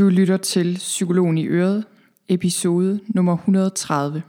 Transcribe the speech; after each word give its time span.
Du 0.00 0.08
lytter 0.08 0.36
til 0.36 0.74
Psykologen 0.74 1.38
i 1.38 1.46
Øret, 1.46 1.84
episode 2.28 3.00
nummer 3.08 3.32
130. 3.36 4.22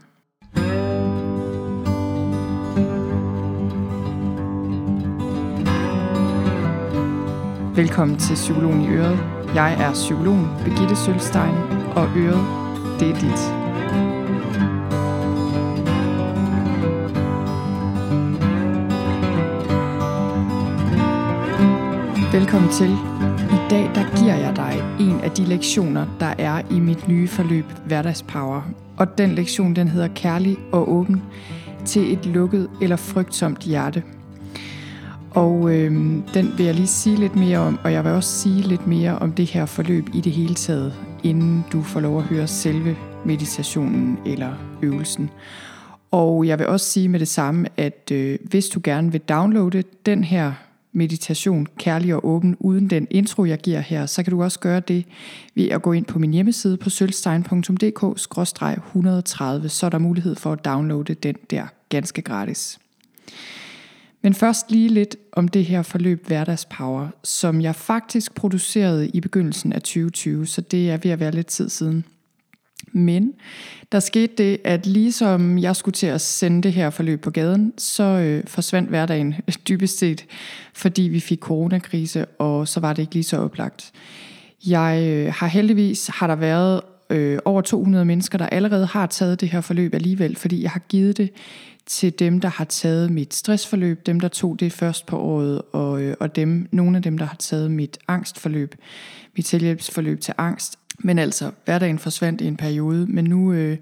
Velkommen 7.76 8.18
til 8.18 8.34
Psykologen 8.34 8.80
i 8.80 8.88
Øret. 8.88 9.18
Jeg 9.54 9.76
er 9.80 9.92
psykologen 9.92 10.46
Birgitte 10.64 10.96
Sølstein, 10.96 11.54
og 11.96 12.08
Øret, 12.16 12.44
det 13.00 13.08
er 13.08 13.14
dit. 13.14 13.40
Velkommen 22.32 22.70
til. 22.70 23.11
I 23.52 23.70
dag 23.70 23.90
der 23.94 24.16
giver 24.18 24.36
jeg 24.36 24.56
dig 24.56 24.84
en 25.00 25.20
af 25.20 25.30
de 25.30 25.44
lektioner, 25.44 26.06
der 26.20 26.34
er 26.38 26.62
i 26.70 26.80
mit 26.80 27.08
nye 27.08 27.28
forløb 27.28 27.64
Hverdagspower. 27.86 28.62
Og 28.96 29.18
den 29.18 29.34
lektion 29.34 29.76
den 29.76 29.88
hedder 29.88 30.08
Kærlig 30.08 30.56
og 30.72 30.92
åben 30.92 31.22
til 31.84 32.12
et 32.12 32.26
lukket 32.26 32.70
eller 32.82 32.96
frygtsomt 32.96 33.58
hjerte. 33.58 34.02
Og 35.30 35.74
øh, 35.74 35.92
den 36.34 36.54
vil 36.56 36.66
jeg 36.66 36.74
lige 36.74 36.86
sige 36.86 37.16
lidt 37.16 37.36
mere 37.36 37.58
om, 37.58 37.78
og 37.84 37.92
jeg 37.92 38.04
vil 38.04 38.12
også 38.12 38.30
sige 38.30 38.62
lidt 38.62 38.86
mere 38.86 39.18
om 39.18 39.32
det 39.32 39.46
her 39.46 39.66
forløb 39.66 40.08
i 40.14 40.20
det 40.20 40.32
hele 40.32 40.54
taget, 40.54 40.94
inden 41.22 41.64
du 41.72 41.82
får 41.82 42.00
lov 42.00 42.18
at 42.18 42.24
høre 42.24 42.46
selve 42.46 42.96
meditationen 43.24 44.18
eller 44.26 44.52
øvelsen. 44.82 45.30
Og 46.10 46.46
jeg 46.46 46.58
vil 46.58 46.66
også 46.66 46.86
sige 46.86 47.08
med 47.08 47.20
det 47.20 47.28
samme, 47.28 47.68
at 47.76 48.10
øh, 48.12 48.38
hvis 48.44 48.68
du 48.68 48.80
gerne 48.84 49.12
vil 49.12 49.20
downloade 49.20 49.82
den 50.06 50.24
her 50.24 50.52
meditation 50.92 51.66
kærlig 51.78 52.14
og 52.14 52.26
åben 52.26 52.56
uden 52.60 52.90
den 52.90 53.06
intro, 53.10 53.44
jeg 53.44 53.58
giver 53.58 53.80
her, 53.80 54.06
så 54.06 54.22
kan 54.22 54.30
du 54.30 54.42
også 54.42 54.60
gøre 54.60 54.80
det 54.80 55.04
ved 55.54 55.68
at 55.68 55.82
gå 55.82 55.92
ind 55.92 56.04
på 56.04 56.18
min 56.18 56.32
hjemmeside 56.32 56.76
på 56.76 56.90
sølvstein.dk-130, 56.90 59.68
så 59.68 59.86
er 59.86 59.90
der 59.90 59.98
mulighed 59.98 60.36
for 60.36 60.52
at 60.52 60.64
downloade 60.64 61.14
den 61.14 61.36
der 61.50 61.66
ganske 61.88 62.22
gratis. 62.22 62.78
Men 64.22 64.34
først 64.34 64.70
lige 64.70 64.88
lidt 64.88 65.16
om 65.32 65.48
det 65.48 65.64
her 65.64 65.82
forløb 65.82 66.26
Hverdagspower, 66.26 67.08
som 67.24 67.60
jeg 67.60 67.74
faktisk 67.74 68.34
producerede 68.34 69.08
i 69.08 69.20
begyndelsen 69.20 69.72
af 69.72 69.82
2020, 69.82 70.46
så 70.46 70.60
det 70.60 70.90
er 70.90 70.96
ved 70.96 71.10
at 71.10 71.20
være 71.20 71.30
lidt 71.30 71.46
tid 71.46 71.68
siden. 71.68 72.04
Men 72.92 73.32
der 73.92 74.00
skete 74.00 74.32
det, 74.38 74.58
at 74.64 74.86
ligesom 74.86 75.58
jeg 75.58 75.76
skulle 75.76 75.92
til 75.92 76.06
at 76.06 76.20
sende 76.20 76.62
det 76.62 76.72
her 76.72 76.90
forløb 76.90 77.20
på 77.20 77.30
gaden, 77.30 77.72
så 77.78 78.02
øh, 78.02 78.44
forsvandt 78.46 78.88
hverdagen 78.88 79.34
dybest 79.68 79.98
set, 79.98 80.24
fordi 80.74 81.02
vi 81.02 81.20
fik 81.20 81.38
coronakrise, 81.38 82.26
og 82.26 82.68
så 82.68 82.80
var 82.80 82.92
det 82.92 83.02
ikke 83.02 83.14
lige 83.14 83.24
så 83.24 83.38
oplagt. 83.38 83.92
Jeg 84.66 85.02
øh, 85.06 85.32
har 85.36 85.46
heldigvis, 85.46 86.06
har 86.06 86.26
der 86.26 86.36
været 86.36 86.80
øh, 87.10 87.38
over 87.44 87.60
200 87.60 88.04
mennesker, 88.04 88.38
der 88.38 88.46
allerede 88.46 88.86
har 88.86 89.06
taget 89.06 89.40
det 89.40 89.48
her 89.48 89.60
forløb 89.60 89.94
alligevel, 89.94 90.36
fordi 90.36 90.62
jeg 90.62 90.70
har 90.70 90.80
givet 90.88 91.16
det 91.16 91.30
til 91.86 92.18
dem, 92.18 92.40
der 92.40 92.48
har 92.48 92.64
taget 92.64 93.10
mit 93.10 93.34
stressforløb, 93.34 94.06
dem, 94.06 94.20
der 94.20 94.28
tog 94.28 94.60
det 94.60 94.72
først 94.72 95.06
på 95.06 95.18
året, 95.18 95.62
og, 95.72 96.02
øh, 96.02 96.16
og 96.20 96.36
dem, 96.36 96.68
nogle 96.70 96.96
af 96.96 97.02
dem, 97.02 97.18
der 97.18 97.24
har 97.24 97.36
taget 97.36 97.70
mit 97.70 97.98
angstforløb, 98.08 98.74
mit 99.36 99.46
selvhjælpsforløb 99.46 100.20
til 100.20 100.34
angst. 100.38 100.78
Men 100.98 101.18
altså, 101.18 101.50
hverdagen 101.64 101.98
forsvandt 101.98 102.40
i 102.40 102.46
en 102.46 102.56
periode, 102.56 103.06
men 103.06 103.24
nu 103.24 103.52
øh, 103.52 103.78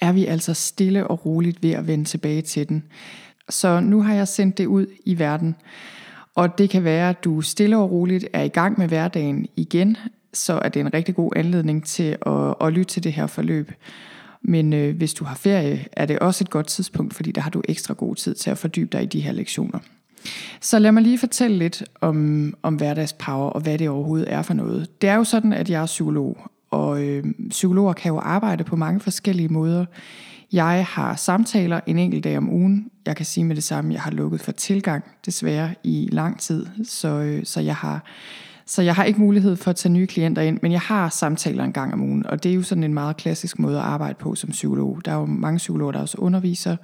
er 0.00 0.12
vi 0.12 0.26
altså 0.26 0.54
stille 0.54 1.06
og 1.06 1.26
roligt 1.26 1.62
ved 1.62 1.70
at 1.70 1.86
vende 1.86 2.04
tilbage 2.04 2.42
til 2.42 2.68
den. 2.68 2.84
Så 3.48 3.80
nu 3.80 4.02
har 4.02 4.14
jeg 4.14 4.28
sendt 4.28 4.58
det 4.58 4.66
ud 4.66 4.86
i 5.04 5.18
verden, 5.18 5.56
og 6.34 6.58
det 6.58 6.70
kan 6.70 6.84
være, 6.84 7.08
at 7.08 7.24
du 7.24 7.40
stille 7.40 7.76
og 7.76 7.90
roligt 7.90 8.28
er 8.32 8.42
i 8.42 8.48
gang 8.48 8.78
med 8.78 8.88
hverdagen 8.88 9.46
igen, 9.56 9.96
så 10.32 10.52
er 10.52 10.68
det 10.68 10.80
en 10.80 10.94
rigtig 10.94 11.14
god 11.14 11.32
anledning 11.36 11.84
til 11.84 12.16
at, 12.26 12.54
at 12.60 12.72
lytte 12.72 12.92
til 12.92 13.04
det 13.04 13.12
her 13.12 13.26
forløb. 13.26 13.72
Men 14.42 14.72
øh, 14.72 14.96
hvis 14.96 15.14
du 15.14 15.24
har 15.24 15.34
ferie, 15.34 15.86
er 15.92 16.06
det 16.06 16.18
også 16.18 16.44
et 16.44 16.50
godt 16.50 16.66
tidspunkt, 16.66 17.14
fordi 17.14 17.32
der 17.32 17.40
har 17.40 17.50
du 17.50 17.62
ekstra 17.68 17.94
god 17.94 18.16
tid 18.16 18.34
til 18.34 18.50
at 18.50 18.58
fordybe 18.58 18.88
dig 18.92 19.02
i 19.02 19.06
de 19.06 19.20
her 19.20 19.32
lektioner. 19.32 19.78
Så 20.60 20.78
lad 20.78 20.92
mig 20.92 21.02
lige 21.02 21.18
fortælle 21.18 21.58
lidt 21.58 21.84
om, 22.00 22.54
om 22.62 22.74
hverdagspower 22.74 23.50
og 23.50 23.60
hvad 23.60 23.78
det 23.78 23.88
overhovedet 23.88 24.32
er 24.32 24.42
for 24.42 24.54
noget. 24.54 25.02
Det 25.02 25.10
er 25.10 25.14
jo 25.14 25.24
sådan, 25.24 25.52
at 25.52 25.70
jeg 25.70 25.82
er 25.82 25.86
psykolog, 25.86 26.50
og 26.70 27.02
øh, 27.02 27.24
psykologer 27.50 27.92
kan 27.92 28.12
jo 28.12 28.18
arbejde 28.18 28.64
på 28.64 28.76
mange 28.76 29.00
forskellige 29.00 29.48
måder. 29.48 29.84
Jeg 30.52 30.86
har 30.88 31.16
samtaler 31.16 31.80
en 31.86 31.98
enkelt 31.98 32.24
dag 32.24 32.38
om 32.38 32.50
ugen. 32.50 32.90
Jeg 33.06 33.16
kan 33.16 33.26
sige 33.26 33.44
med 33.44 33.56
det 33.56 33.64
samme, 33.64 33.92
jeg 33.92 34.00
har 34.00 34.10
lukket 34.10 34.40
for 34.40 34.52
tilgang, 34.52 35.04
desværre, 35.26 35.74
i 35.84 36.08
lang 36.12 36.40
tid. 36.40 36.66
Så, 36.84 37.08
øh, 37.08 37.44
så 37.44 37.60
jeg 37.60 37.76
har 37.76 38.04
så 38.66 38.82
jeg 38.82 38.94
har 38.94 39.04
ikke 39.04 39.20
mulighed 39.20 39.56
for 39.56 39.70
at 39.70 39.76
tage 39.76 39.92
nye 39.92 40.06
klienter 40.06 40.42
ind, 40.42 40.58
men 40.62 40.72
jeg 40.72 40.80
har 40.80 41.08
samtaler 41.08 41.64
en 41.64 41.72
gang 41.72 41.92
om 41.92 42.02
ugen, 42.02 42.26
og 42.26 42.42
det 42.42 42.50
er 42.50 42.54
jo 42.54 42.62
sådan 42.62 42.84
en 42.84 42.94
meget 42.94 43.16
klassisk 43.16 43.58
måde 43.58 43.78
at 43.78 43.84
arbejde 43.84 44.14
på 44.14 44.34
som 44.34 44.50
psykolog. 44.50 45.00
Der 45.04 45.12
er 45.12 45.16
jo 45.16 45.26
mange 45.26 45.56
psykologer, 45.56 45.92
der 45.92 46.00
også 46.00 46.18
underviser, 46.18 46.76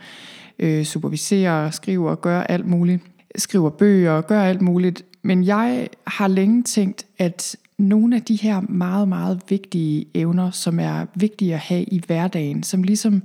øh, 0.59 0.85
superviserer, 0.85 1.71
skriver, 1.71 2.11
og 2.11 2.21
gør 2.21 2.43
alt 2.43 2.67
muligt, 2.67 3.03
skriver 3.37 3.71
bøger, 3.71 4.21
gør 4.21 4.43
alt 4.43 4.63
muligt. 4.63 5.05
Men 5.23 5.45
jeg 5.45 5.89
har 6.07 6.29
længe 6.29 6.63
tænkt, 6.63 7.07
at 7.19 7.57
nogle 7.79 8.17
af 8.17 8.23
de 8.23 8.37
her 8.37 8.61
meget, 8.61 9.09
meget 9.09 9.41
vigtige 9.49 10.07
evner, 10.15 10.51
som 10.51 10.81
er 10.81 11.07
vigtige 11.15 11.55
at 11.55 11.61
have 11.61 11.85
i 11.85 12.03
hverdagen, 12.07 12.63
som 12.63 12.83
ligesom 12.83 13.23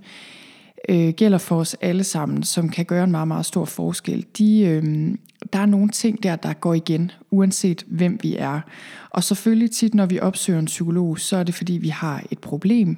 øh, 0.89 1.09
gælder 1.09 1.38
for 1.38 1.59
os 1.59 1.75
alle 1.81 2.03
sammen, 2.03 2.43
som 2.43 2.69
kan 2.69 2.85
gøre 2.85 3.03
en 3.03 3.11
meget, 3.11 3.27
meget 3.27 3.45
stor 3.45 3.66
forskel, 3.66 4.25
de, 4.38 4.61
øh, 4.61 5.16
der 5.53 5.59
er 5.59 5.66
nogle 5.66 5.89
ting 5.89 6.23
der, 6.23 6.35
der 6.35 6.53
går 6.53 6.73
igen, 6.73 7.11
uanset 7.31 7.83
hvem 7.87 8.19
vi 8.22 8.35
er. 8.35 8.61
Og 9.09 9.23
selvfølgelig 9.23 9.72
tit, 9.72 9.93
når 9.93 10.05
vi 10.05 10.19
opsøger 10.19 10.59
en 10.59 10.66
psykolog, 10.66 11.19
så 11.19 11.37
er 11.37 11.43
det 11.43 11.55
fordi, 11.55 11.73
vi 11.73 11.89
har 11.89 12.23
et 12.31 12.39
problem. 12.39 12.97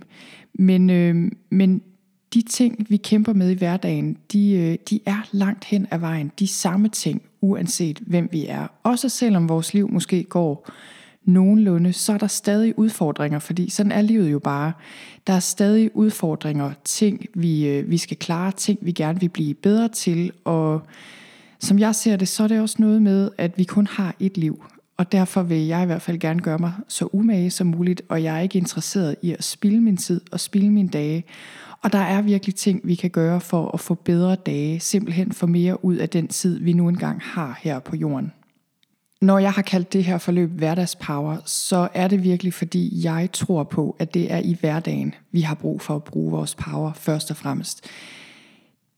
Men, 0.53 0.89
øh, 0.89 1.31
men 1.50 1.81
de 2.34 2.42
ting, 2.42 2.86
vi 2.90 2.98
kæmper 2.98 3.34
med 3.34 3.50
i 3.50 3.54
hverdagen, 3.54 4.18
de, 4.32 4.52
øh, 4.52 4.78
de 4.90 5.00
er 5.06 5.28
langt 5.32 5.66
hen 5.66 5.88
ad 5.92 6.00
vejen 6.00 6.32
de 6.40 6.48
samme 6.48 6.90
ting, 6.90 7.22
uanset 7.42 8.00
hvem 8.08 8.30
vi 8.32 8.46
er. 8.46 8.68
Også 8.84 9.10
selvom 9.10 9.50
vores 9.50 9.74
liv 9.74 9.92
måske 9.92 10.24
går 10.24 10.70
nogenlunde, 11.26 11.94
så 11.94 12.14
er 12.14 12.18
der 12.18 12.28
stadig 12.28 12.80
udfordringer, 12.80 13.40
fordi 13.40 13.70
sådan 13.70 13.92
er 13.92 14.02
livet 14.02 14.32
jo 14.32 14.40
bare. 14.40 14.74
Der 15.28 15.34
er 15.34 15.40
stadig 15.40 15.96
udfordringer, 15.96 16.72
ting 16.84 17.26
vi, 17.34 17.68
øh, 17.68 17.90
vi 17.90 17.98
skal 17.98 18.18
klare, 18.18 18.52
ting 18.52 18.80
vi 18.82 18.92
gerne 18.92 19.20
vil 19.20 19.30
blive 19.30 19.54
bedre 19.54 19.88
til, 19.88 20.32
og 20.46 20.82
som 21.60 21.80
jeg 21.80 21.96
ser 21.96 22.16
det, 22.16 22.28
så 22.28 22.44
er 22.44 22.48
det 22.48 22.62
også 22.62 22.76
noget 22.80 23.02
med, 23.02 23.30
at 23.38 23.58
vi 23.58 23.64
kun 23.64 23.88
har 23.88 24.16
et 24.20 24.38
liv, 24.38 24.64
og 24.98 25.12
derfor 25.12 25.44
vil 25.44 25.58
jeg 25.58 25.84
i 25.84 25.86
hvert 25.86 26.02
fald 26.02 26.20
gerne 26.20 26.40
gøre 26.40 26.58
mig 26.58 26.74
så 26.88 27.10
umage 27.14 27.50
som 27.50 27.68
muligt, 27.68 28.02
og 28.10 28.24
jeg 28.24 28.38
er 28.38 28.40
ikke 28.40 28.58
interesseret 28.58 29.16
i 29.22 29.32
at 29.32 29.44
spilde 29.44 29.82
min 29.82 29.98
tid 29.98 30.22
og 30.32 30.40
spilde 30.40 30.70
mine 30.70 30.90
dage. 30.90 31.24
Og 31.88 31.94
der 31.94 32.00
er 32.00 32.22
virkelig 32.22 32.56
ting, 32.56 32.81
vi 32.84 32.96
kan 32.96 33.09
gøre 33.09 33.42
for 33.42 33.72
at 33.74 33.80
få 33.80 33.94
bedre 33.94 34.36
dage, 34.36 34.80
simpelthen 34.80 35.31
få 35.31 35.48
mere 35.48 35.86
ud 35.86 35.96
af 35.96 36.09
den 36.09 36.28
tid, 36.28 36.59
vi 36.59 36.74
nu 36.74 36.90
engang 36.90 37.22
har 37.22 37.59
her 37.62 37.80
på 37.80 37.96
jorden. 37.96 38.31
Når 39.22 39.40
jeg 39.40 39.52
har 39.52 39.62
kaldt 39.62 39.94
det 39.94 40.03
her 40.03 40.18
forløb 40.18 40.50
hverdagspower, 40.50 41.38
så 41.46 41.88
er 41.94 42.08
det 42.08 42.24
virkelig 42.24 42.53
fordi, 42.53 43.03
jeg 43.03 43.30
tror 43.34 43.64
på, 43.64 43.96
at 44.00 44.14
det 44.14 44.31
er 44.31 44.38
i 44.38 44.58
hverdagen, 44.59 45.14
vi 45.31 45.42
har 45.42 45.56
brug 45.56 45.81
for 45.81 45.96
at 45.96 46.03
bruge 46.03 46.31
vores 46.31 46.56
power 46.56 46.94
først 46.94 47.31
og 47.31 47.38
fremmest. 47.38 47.86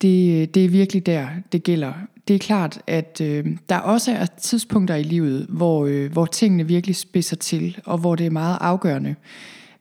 Det, 0.02 0.56
det 0.56 0.66
er 0.66 0.70
virkelig 0.70 1.06
der, 1.06 1.28
det 1.52 1.64
gælder. 1.64 1.94
Det 2.28 2.34
er 2.34 2.40
klart, 2.40 2.82
at 2.88 3.22
øh, 3.22 3.46
der 3.70 3.78
også 3.78 4.12
er 4.12 4.26
tidspunkter 4.26 4.96
i 4.96 5.04
livet, 5.04 5.46
hvor, 5.50 5.86
øh, 5.86 6.12
hvor 6.12 6.26
tingene 6.26 6.68
virkelig 6.68 6.96
spidser 6.96 7.36
til, 7.36 7.78
og 7.86 7.98
hvor 7.98 8.16
det 8.16 8.26
er 8.26 8.30
meget 8.30 8.58
afgørende, 8.62 9.16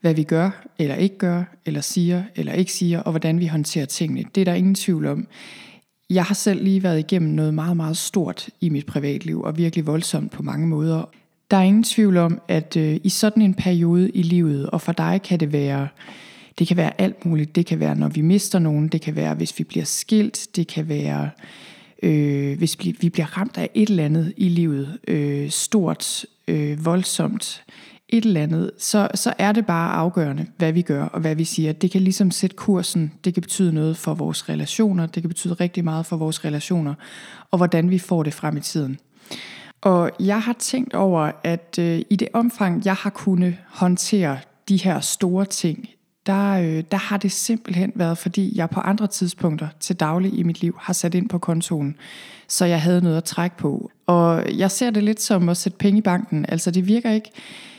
hvad 0.00 0.14
vi 0.14 0.22
gør, 0.22 0.66
eller 0.78 0.94
ikke 0.94 1.18
gør, 1.18 1.44
eller 1.66 1.80
siger, 1.80 2.22
eller 2.36 2.52
ikke 2.52 2.72
siger, 2.72 3.00
og 3.00 3.12
hvordan 3.12 3.40
vi 3.40 3.46
håndterer 3.46 3.86
tingene. 3.86 4.24
Det 4.34 4.40
er 4.40 4.44
der 4.44 4.54
ingen 4.54 4.74
tvivl 4.74 5.06
om. 5.06 5.26
Jeg 6.10 6.24
har 6.24 6.34
selv 6.34 6.64
lige 6.64 6.82
været 6.82 6.98
igennem 6.98 7.30
noget 7.30 7.54
meget, 7.54 7.76
meget 7.76 7.96
stort 7.96 8.48
i 8.60 8.68
mit 8.68 8.86
privatliv, 8.86 9.42
og 9.42 9.58
virkelig 9.58 9.86
voldsomt 9.86 10.32
på 10.32 10.42
mange 10.42 10.66
måder. 10.66 11.10
Der 11.50 11.56
er 11.56 11.62
ingen 11.62 11.82
tvivl 11.82 12.16
om, 12.16 12.40
at 12.48 12.76
øh, 12.76 13.00
i 13.04 13.08
sådan 13.08 13.42
en 13.42 13.54
periode 13.54 14.10
i 14.10 14.22
livet, 14.22 14.70
og 14.70 14.80
for 14.80 14.92
dig 14.92 15.20
kan 15.24 15.40
det 15.40 15.52
være, 15.52 15.88
det 16.58 16.68
kan 16.68 16.76
være 16.76 17.00
alt 17.00 17.24
muligt. 17.24 17.56
Det 17.56 17.66
kan 17.66 17.80
være, 17.80 17.96
når 17.96 18.08
vi 18.08 18.20
mister 18.20 18.58
nogen. 18.58 18.88
Det 18.88 19.00
kan 19.00 19.16
være, 19.16 19.34
hvis 19.34 19.58
vi 19.58 19.64
bliver 19.64 19.84
skilt. 19.84 20.48
Det 20.56 20.66
kan 20.66 20.88
være, 20.88 21.30
øh, 22.02 22.58
hvis 22.58 22.76
vi, 23.00 23.08
bliver 23.08 23.38
ramt 23.38 23.58
af 23.58 23.70
et 23.74 23.88
eller 23.88 24.04
andet 24.04 24.32
i 24.36 24.48
livet. 24.48 24.98
Øh, 25.08 25.50
stort, 25.50 26.26
øh, 26.48 26.84
voldsomt, 26.84 27.64
et 28.08 28.24
eller 28.24 28.42
andet, 28.42 28.70
så, 28.78 29.08
så 29.14 29.34
er 29.38 29.52
det 29.52 29.66
bare 29.66 29.92
afgørende, 29.92 30.46
hvad 30.56 30.72
vi 30.72 30.82
gør 30.82 31.04
og 31.04 31.20
hvad 31.20 31.34
vi 31.34 31.44
siger. 31.44 31.72
Det 31.72 31.90
kan 31.90 32.00
ligesom 32.00 32.30
sætte 32.30 32.56
kursen, 32.56 33.12
det 33.24 33.34
kan 33.34 33.40
betyde 33.40 33.72
noget 33.72 33.96
for 33.96 34.14
vores 34.14 34.48
relationer, 34.48 35.06
det 35.06 35.22
kan 35.22 35.28
betyde 35.28 35.54
rigtig 35.54 35.84
meget 35.84 36.06
for 36.06 36.16
vores 36.16 36.44
relationer, 36.44 36.94
og 37.50 37.56
hvordan 37.56 37.90
vi 37.90 37.98
får 37.98 38.22
det 38.22 38.34
frem 38.34 38.56
i 38.56 38.60
tiden. 38.60 38.98
Og 39.80 40.10
jeg 40.20 40.42
har 40.42 40.52
tænkt 40.58 40.94
over, 40.94 41.30
at 41.44 41.78
øh, 41.78 42.02
i 42.10 42.16
det 42.16 42.28
omfang, 42.32 42.84
jeg 42.84 42.94
har 42.94 43.10
kunnet 43.10 43.56
håndtere 43.68 44.38
de 44.68 44.76
her 44.76 45.00
store 45.00 45.44
ting, 45.44 45.88
der, 46.26 46.52
øh, 46.52 46.84
der 46.90 46.96
har 46.96 47.16
det 47.16 47.32
simpelthen 47.32 47.92
været, 47.94 48.18
fordi 48.18 48.52
jeg 48.58 48.70
på 48.70 48.80
andre 48.80 49.06
tidspunkter 49.06 49.68
til 49.80 49.96
daglig 49.96 50.38
i 50.38 50.42
mit 50.42 50.60
liv 50.60 50.76
har 50.80 50.92
sat 50.92 51.14
ind 51.14 51.28
på 51.28 51.38
kontoen, 51.38 51.96
så 52.48 52.64
jeg 52.64 52.82
havde 52.82 53.00
noget 53.00 53.16
at 53.16 53.24
trække 53.24 53.56
på. 53.56 53.90
Og 54.06 54.58
jeg 54.58 54.70
ser 54.70 54.90
det 54.90 55.02
lidt 55.02 55.20
som 55.20 55.48
at 55.48 55.56
sætte 55.56 55.78
penge 55.78 55.98
i 55.98 56.02
banken. 56.02 56.46
Altså 56.48 56.70
det 56.70 56.86
virker 56.88 57.10
ikke 57.10 57.30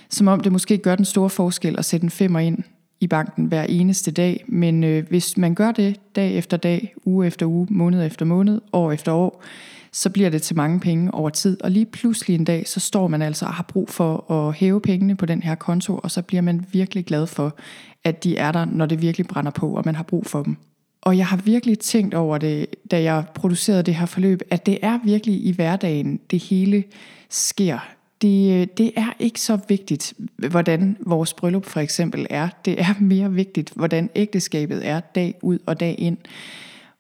som 0.10 0.28
om 0.28 0.40
det 0.40 0.52
måske 0.52 0.78
gør 0.78 0.96
den 0.96 1.06
store 1.06 1.30
forskel 1.30 1.76
at 1.78 1.86
sætte 1.86 2.04
en 2.04 2.10
femmer 2.10 2.40
ind 2.40 2.64
i 3.00 3.08
banken 3.08 3.46
hver 3.46 3.64
eneste 3.64 4.12
dag. 4.12 4.44
Men 4.48 4.84
øh, 4.84 5.08
hvis 5.10 5.38
man 5.38 5.56
gør 5.56 5.72
det 5.72 6.00
dag 6.16 6.38
efter 6.38 6.58
dag, 6.58 6.94
uge 7.06 7.28
efter 7.28 7.46
uge, 7.46 7.68
måned 7.70 8.06
efter 8.06 8.26
måned, 8.26 8.62
år 8.74 8.92
efter 8.92 9.12
år, 9.12 9.44
så 9.92 10.10
bliver 10.10 10.30
det 10.30 10.42
til 10.42 10.56
mange 10.56 10.80
penge 10.80 11.14
over 11.14 11.30
tid. 11.30 11.64
Og 11.64 11.72
lige 11.72 11.86
pludselig 11.86 12.36
en 12.36 12.44
dag, 12.44 12.68
så 12.68 12.80
står 12.80 13.08
man 13.08 13.22
altså 13.22 13.46
og 13.46 13.54
har 13.54 13.64
brug 13.64 13.90
for 13.90 14.32
at 14.32 14.54
hæve 14.54 14.82
pengene 14.82 15.16
på 15.16 15.26
den 15.26 15.44
her 15.44 15.56
konto, 15.56 15.98
og 15.98 16.12
så 16.12 16.22
bliver 16.22 16.42
man 16.42 16.66
virkelig 16.72 17.06
glad 17.06 17.28
for, 17.28 17.56
at 18.04 18.24
de 18.24 18.38
er 18.38 18.52
der, 18.52 18.66
når 18.66 18.86
det 18.86 19.02
virkelig 19.02 19.28
brænder 19.28 19.52
på, 19.52 19.76
og 19.76 19.84
man 19.86 19.96
har 19.96 20.04
brug 20.04 20.26
for 20.26 20.44
dem. 20.44 20.58
Og 21.02 21.18
jeg 21.18 21.28
har 21.28 21.38
virkelig 21.38 21.80
tænkt 21.80 22.14
over 22.14 22.38
det, 22.38 22.68
da 22.92 23.02
jeg 23.02 23.24
producerede 23.36 23.84
det 23.84 23.96
her 23.96 24.06
forløb, 24.06 24.42
at 24.52 24.66
det 24.66 24.78
er 24.82 25.00
virkelig 25.04 25.46
i 25.46 25.52
hverdagen, 25.52 26.20
det 26.32 26.40
hele 26.40 26.84
sker. 27.30 27.80
Det, 28.22 28.62
øh, 28.62 28.68
det 28.78 28.92
er 28.96 29.14
ikke 29.20 29.42
så 29.42 29.60
vigtigt, 29.68 30.14
hvordan 30.36 30.98
vores 31.06 31.34
bryllup 31.34 31.66
for 31.66 31.80
eksempel 31.80 32.28
er. 32.30 32.50
Det 32.66 32.82
er 32.82 32.94
mere 33.14 33.34
vigtigt, 33.34 33.72
hvordan 33.76 34.10
ægteskabet 34.16 34.88
er 34.88 35.00
dag 35.00 35.36
ud 35.42 35.60
og 35.66 35.80
dag 35.80 35.96
ind. 35.98 36.18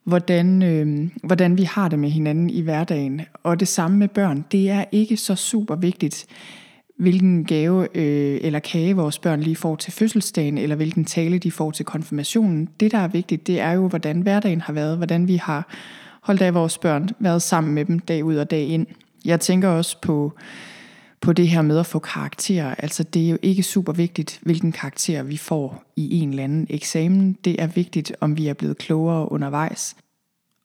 Hvordan, 0.03 0.63
øh, 0.63 1.09
hvordan 1.23 1.57
vi 1.57 1.63
har 1.63 1.87
det 1.87 1.99
med 1.99 2.09
hinanden 2.09 2.49
i 2.49 2.61
hverdagen. 2.61 3.21
Og 3.43 3.59
det 3.59 3.67
samme 3.67 3.97
med 3.97 4.07
børn. 4.07 4.45
Det 4.51 4.69
er 4.69 4.85
ikke 4.91 5.17
så 5.17 5.35
super 5.35 5.75
vigtigt, 5.75 6.25
hvilken 6.97 7.45
gave 7.45 7.97
øh, 7.97 8.39
eller 8.41 8.59
kage 8.59 8.95
vores 8.95 9.19
børn 9.19 9.41
lige 9.41 9.55
får 9.55 9.75
til 9.75 9.93
fødselsdagen, 9.93 10.57
eller 10.57 10.75
hvilken 10.75 11.05
tale 11.05 11.37
de 11.37 11.51
får 11.51 11.71
til 11.71 11.85
konfirmationen. 11.85 12.69
Det, 12.79 12.91
der 12.91 12.97
er 12.97 13.07
vigtigt, 13.07 13.47
det 13.47 13.59
er 13.59 13.71
jo, 13.71 13.87
hvordan 13.87 14.21
hverdagen 14.21 14.61
har 14.61 14.73
været, 14.73 14.97
hvordan 14.97 15.27
vi 15.27 15.35
har 15.35 15.67
holdt 16.21 16.41
af 16.41 16.53
vores 16.53 16.77
børn, 16.77 17.09
været 17.19 17.41
sammen 17.41 17.73
med 17.73 17.85
dem 17.85 17.99
dag 17.99 18.23
ud 18.23 18.35
og 18.35 18.51
dag 18.51 18.67
ind. 18.67 18.87
Jeg 19.25 19.39
tænker 19.39 19.67
også 19.67 19.97
på, 20.01 20.33
på 21.21 21.33
det 21.33 21.47
her 21.47 21.61
med 21.61 21.79
at 21.79 21.85
få 21.85 21.99
karakterer. 21.99 22.75
Altså 22.75 23.03
det 23.03 23.25
er 23.25 23.29
jo 23.29 23.37
ikke 23.41 23.63
super 23.63 23.93
vigtigt, 23.93 24.39
hvilken 24.41 24.71
karakter 24.71 25.23
vi 25.23 25.37
får 25.37 25.83
i 25.95 26.19
en 26.19 26.29
eller 26.29 26.43
anden 26.43 26.67
eksamen. 26.69 27.37
Det 27.45 27.61
er 27.61 27.67
vigtigt, 27.67 28.15
om 28.21 28.37
vi 28.37 28.47
er 28.47 28.53
blevet 28.53 28.77
klogere 28.77 29.31
undervejs. 29.31 29.95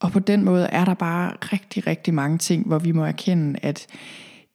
Og 0.00 0.12
på 0.12 0.18
den 0.18 0.44
måde 0.44 0.66
er 0.66 0.84
der 0.84 0.94
bare 0.94 1.32
rigtig, 1.52 1.86
rigtig 1.86 2.14
mange 2.14 2.38
ting, 2.38 2.66
hvor 2.66 2.78
vi 2.78 2.92
må 2.92 3.04
erkende, 3.04 3.58
at 3.62 3.86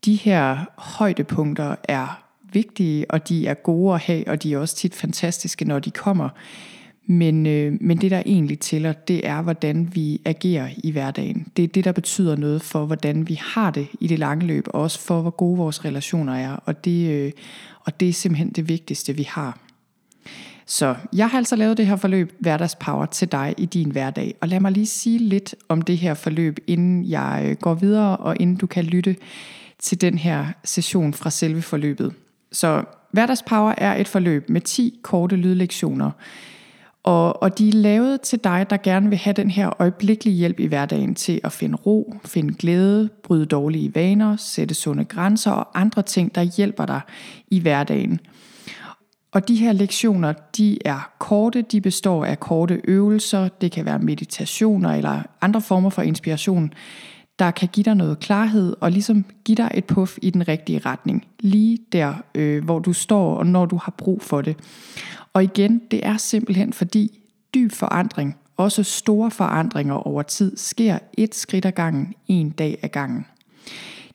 de 0.05 0.15
her 0.15 0.65
højdepunkter 0.77 1.75
er 1.83 2.23
vigtige, 2.53 3.11
og 3.11 3.29
de 3.29 3.47
er 3.47 3.53
gode 3.53 3.93
at 3.93 4.01
have, 4.01 4.27
og 4.27 4.43
de 4.43 4.53
er 4.53 4.57
også 4.57 4.75
tit 4.75 4.95
fantastiske, 4.95 5.65
når 5.65 5.79
de 5.79 5.91
kommer. 5.91 6.29
Men, 7.11 7.45
øh, 7.45 7.77
men 7.81 7.97
det, 7.97 8.11
der 8.11 8.23
egentlig 8.25 8.59
tæller, 8.59 8.93
det 8.93 9.27
er, 9.27 9.41
hvordan 9.41 9.89
vi 9.93 10.21
agerer 10.25 10.69
i 10.83 10.91
hverdagen. 10.91 11.47
Det 11.57 11.63
er 11.63 11.67
det, 11.67 11.85
der 11.85 11.91
betyder 11.91 12.35
noget 12.35 12.61
for, 12.61 12.85
hvordan 12.85 13.27
vi 13.27 13.39
har 13.41 13.71
det 13.71 13.87
i 13.99 14.07
det 14.07 14.19
lange 14.19 14.45
løb, 14.45 14.67
og 14.67 14.81
også 14.81 14.99
for, 14.99 15.21
hvor 15.21 15.31
gode 15.31 15.57
vores 15.57 15.85
relationer 15.85 16.33
er. 16.33 16.51
Og 16.51 16.85
det, 16.85 17.09
øh, 17.11 17.31
og 17.85 17.99
det 17.99 18.09
er 18.09 18.13
simpelthen 18.13 18.49
det 18.49 18.69
vigtigste, 18.69 19.15
vi 19.15 19.23
har. 19.23 19.59
Så 20.65 20.95
jeg 21.13 21.29
har 21.29 21.37
altså 21.37 21.55
lavet 21.55 21.77
det 21.77 21.87
her 21.87 21.95
forløb 21.95 22.33
Hverdagspower 22.39 23.05
til 23.05 23.31
dig 23.31 23.55
i 23.57 23.65
din 23.65 23.91
hverdag. 23.91 24.35
Og 24.41 24.47
lad 24.47 24.59
mig 24.59 24.71
lige 24.71 24.85
sige 24.85 25.19
lidt 25.19 25.55
om 25.69 25.81
det 25.81 25.97
her 25.97 26.13
forløb, 26.13 26.59
inden 26.67 27.05
jeg 27.05 27.45
øh, 27.45 27.55
går 27.55 27.73
videre, 27.73 28.17
og 28.17 28.35
inden 28.39 28.55
du 28.55 28.67
kan 28.67 28.83
lytte 28.83 29.15
til 29.79 30.01
den 30.01 30.17
her 30.17 30.45
session 30.63 31.13
fra 31.13 31.29
selve 31.29 31.61
forløbet. 31.61 32.13
Så 32.51 32.83
Hverdagspower 33.11 33.73
er 33.77 33.95
et 33.95 34.07
forløb 34.07 34.49
med 34.49 34.61
10 34.61 34.99
korte 35.03 35.35
lydlektioner, 35.35 36.11
og, 37.03 37.43
og 37.43 37.57
de 37.57 37.69
er 37.69 37.73
lavet 37.73 38.21
til 38.21 38.39
dig, 38.43 38.65
der 38.69 38.77
gerne 38.77 39.09
vil 39.09 39.17
have 39.17 39.33
den 39.33 39.49
her 39.49 39.81
øjeblikkelige 39.81 40.35
hjælp 40.35 40.59
i 40.59 40.65
hverdagen 40.65 41.15
til 41.15 41.41
at 41.43 41.51
finde 41.51 41.75
ro, 41.75 42.13
finde 42.25 42.53
glæde, 42.53 43.09
bryde 43.23 43.45
dårlige 43.45 43.95
vaner, 43.95 44.35
sætte 44.35 44.75
sunde 44.75 45.05
grænser 45.05 45.51
og 45.51 45.79
andre 45.79 46.01
ting, 46.01 46.35
der 46.35 46.41
hjælper 46.41 46.85
dig 46.85 47.01
i 47.47 47.59
hverdagen. 47.59 48.19
Og 49.31 49.47
de 49.47 49.55
her 49.55 49.71
lektioner, 49.71 50.33
de 50.57 50.77
er 50.85 51.11
korte, 51.19 51.61
de 51.61 51.81
består 51.81 52.25
af 52.25 52.39
korte 52.39 52.81
øvelser, 52.83 53.47
det 53.47 53.71
kan 53.71 53.85
være 53.85 53.99
meditationer 53.99 54.95
eller 54.95 55.21
andre 55.41 55.61
former 55.61 55.89
for 55.89 56.01
inspiration, 56.01 56.73
der 57.39 57.51
kan 57.51 57.69
give 57.73 57.83
dig 57.83 57.95
noget 57.95 58.19
klarhed 58.19 58.75
og 58.79 58.91
ligesom 58.91 59.25
give 59.45 59.55
dig 59.55 59.71
et 59.73 59.85
puff 59.85 60.17
i 60.21 60.29
den 60.29 60.47
rigtige 60.47 60.79
retning. 60.79 61.27
Lige 61.39 61.77
der, 61.91 62.13
øh, 62.35 62.63
hvor 62.63 62.79
du 62.79 62.93
står 62.93 63.35
og 63.35 63.45
når 63.45 63.65
du 63.65 63.75
har 63.75 63.93
brug 63.97 64.21
for 64.21 64.41
det. 64.41 64.57
Og 65.33 65.43
igen, 65.43 65.81
det 65.91 66.05
er 66.05 66.17
simpelthen 66.17 66.73
fordi 66.73 67.19
dyb 67.53 67.71
forandring, 67.71 68.37
også 68.57 68.83
store 68.83 69.31
forandringer 69.31 69.93
over 69.93 70.21
tid, 70.21 70.57
sker 70.57 70.99
et 71.13 71.35
skridt 71.35 71.65
ad 71.65 71.71
gangen, 71.71 72.13
en 72.27 72.49
dag 72.49 72.79
ad 72.81 72.89
gangen. 72.89 73.25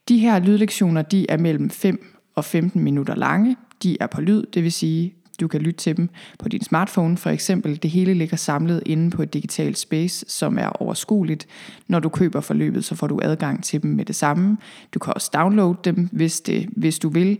De 0.08 0.18
her 0.18 0.38
lydlektioner, 0.38 1.02
de 1.02 1.26
er 1.30 1.36
mellem 1.36 1.70
5 1.70 2.16
og 2.34 2.44
15 2.44 2.82
minutter 2.82 3.14
lange. 3.14 3.56
De 3.82 3.96
er 4.00 4.06
på 4.06 4.20
lyd, 4.20 4.46
det 4.54 4.62
vil 4.62 4.72
sige, 4.72 5.14
du 5.40 5.48
kan 5.48 5.60
lytte 5.60 5.80
til 5.80 5.96
dem 5.96 6.08
på 6.38 6.48
din 6.48 6.62
smartphone 6.62 7.16
for 7.16 7.30
eksempel. 7.30 7.82
Det 7.82 7.90
hele 7.90 8.14
ligger 8.14 8.36
samlet 8.36 8.82
inde 8.86 9.10
på 9.10 9.22
et 9.22 9.34
digitalt 9.34 9.78
space, 9.78 10.24
som 10.28 10.58
er 10.58 10.68
overskueligt. 10.68 11.46
Når 11.88 12.00
du 12.00 12.08
køber 12.08 12.40
forløbet, 12.40 12.84
så 12.84 12.94
får 12.94 13.06
du 13.06 13.20
adgang 13.22 13.64
til 13.64 13.82
dem 13.82 13.90
med 13.90 14.04
det 14.04 14.16
samme. 14.16 14.56
Du 14.94 14.98
kan 14.98 15.14
også 15.14 15.30
downloade 15.34 15.78
dem, 15.84 16.08
hvis, 16.12 16.40
det, 16.40 16.68
hvis 16.76 16.98
du 16.98 17.08
vil. 17.08 17.38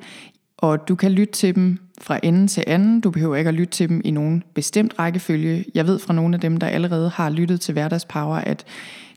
Og 0.56 0.88
du 0.88 0.94
kan 0.94 1.12
lytte 1.12 1.32
til 1.32 1.55
dem 1.55 1.79
fra 2.00 2.20
ende 2.23 2.46
til 2.46 2.64
anden. 2.67 3.00
Du 3.00 3.11
behøver 3.11 3.37
ikke 3.37 3.49
at 3.49 3.55
lytte 3.55 3.73
til 3.73 3.88
dem 3.88 4.00
i 4.05 4.11
nogen 4.11 4.43
bestemt 4.55 4.94
rækkefølge. 4.99 5.64
Jeg 5.75 5.87
ved 5.87 5.99
fra 5.99 6.14
nogle 6.14 6.35
af 6.35 6.41
dem, 6.41 6.56
der 6.56 6.67
allerede 6.67 7.11
har 7.11 7.31
lyttet 7.31 7.61
til 7.61 7.73
Hverdagspower, 7.73 8.37
at 8.37 8.64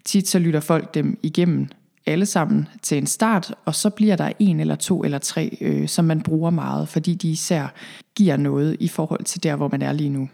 tit 0.06 0.28
så 0.28 0.40
lytter 0.40 0.60
folk 0.60 0.94
dem 0.94 1.20
igennem 1.24 1.68
alle 2.08 2.26
sammen 2.26 2.68
til 2.82 2.98
en 2.98 3.08
start, 3.08 3.54
og 3.66 3.76
så 3.76 3.90
bliver 3.90 4.16
der 4.16 4.32
en 4.40 4.60
eller 4.60 4.76
to 4.76 5.04
eller 5.04 5.18
tre, 5.18 5.58
øh, 5.62 5.88
som 5.88 6.06
man 6.06 6.22
bruger 6.22 6.50
meget, 6.50 6.90
fordi 6.90 7.14
de 7.14 7.30
især 7.30 7.74
giver 8.16 8.38
noget 8.38 8.78
i 8.80 8.88
forhold 8.88 9.24
til 9.24 9.44
der, 9.44 9.56
hvor 9.56 9.68
man 9.72 9.82
er 9.82 9.92
lige 9.92 10.10
nu. 10.10 10.30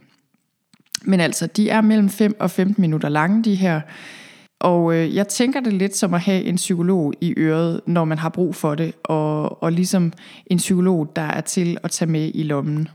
Men 1.05 1.19
altså, 1.19 1.47
de 1.47 1.69
er 1.69 1.81
mellem 1.81 2.09
5 2.09 2.35
og 2.39 2.51
15 2.51 2.81
minutter 2.81 3.09
lange, 3.09 3.43
de 3.43 3.55
her. 3.55 3.81
Og 4.59 4.95
øh, 4.95 5.15
jeg 5.15 5.27
tænker 5.27 5.59
det 5.59 5.73
lidt 5.73 5.95
som 5.95 6.13
at 6.13 6.21
have 6.21 6.43
en 6.43 6.55
psykolog 6.55 7.13
i 7.21 7.33
øret, 7.37 7.81
når 7.87 8.05
man 8.05 8.17
har 8.17 8.29
brug 8.29 8.55
for 8.55 8.75
det, 8.75 8.93
og, 9.03 9.63
og 9.63 9.71
ligesom 9.71 10.13
en 10.47 10.57
psykolog, 10.57 11.11
der 11.15 11.21
er 11.21 11.41
til 11.41 11.77
at 11.83 11.91
tage 11.91 12.11
med 12.11 12.31
i 12.33 12.43
lommen. 12.43 12.87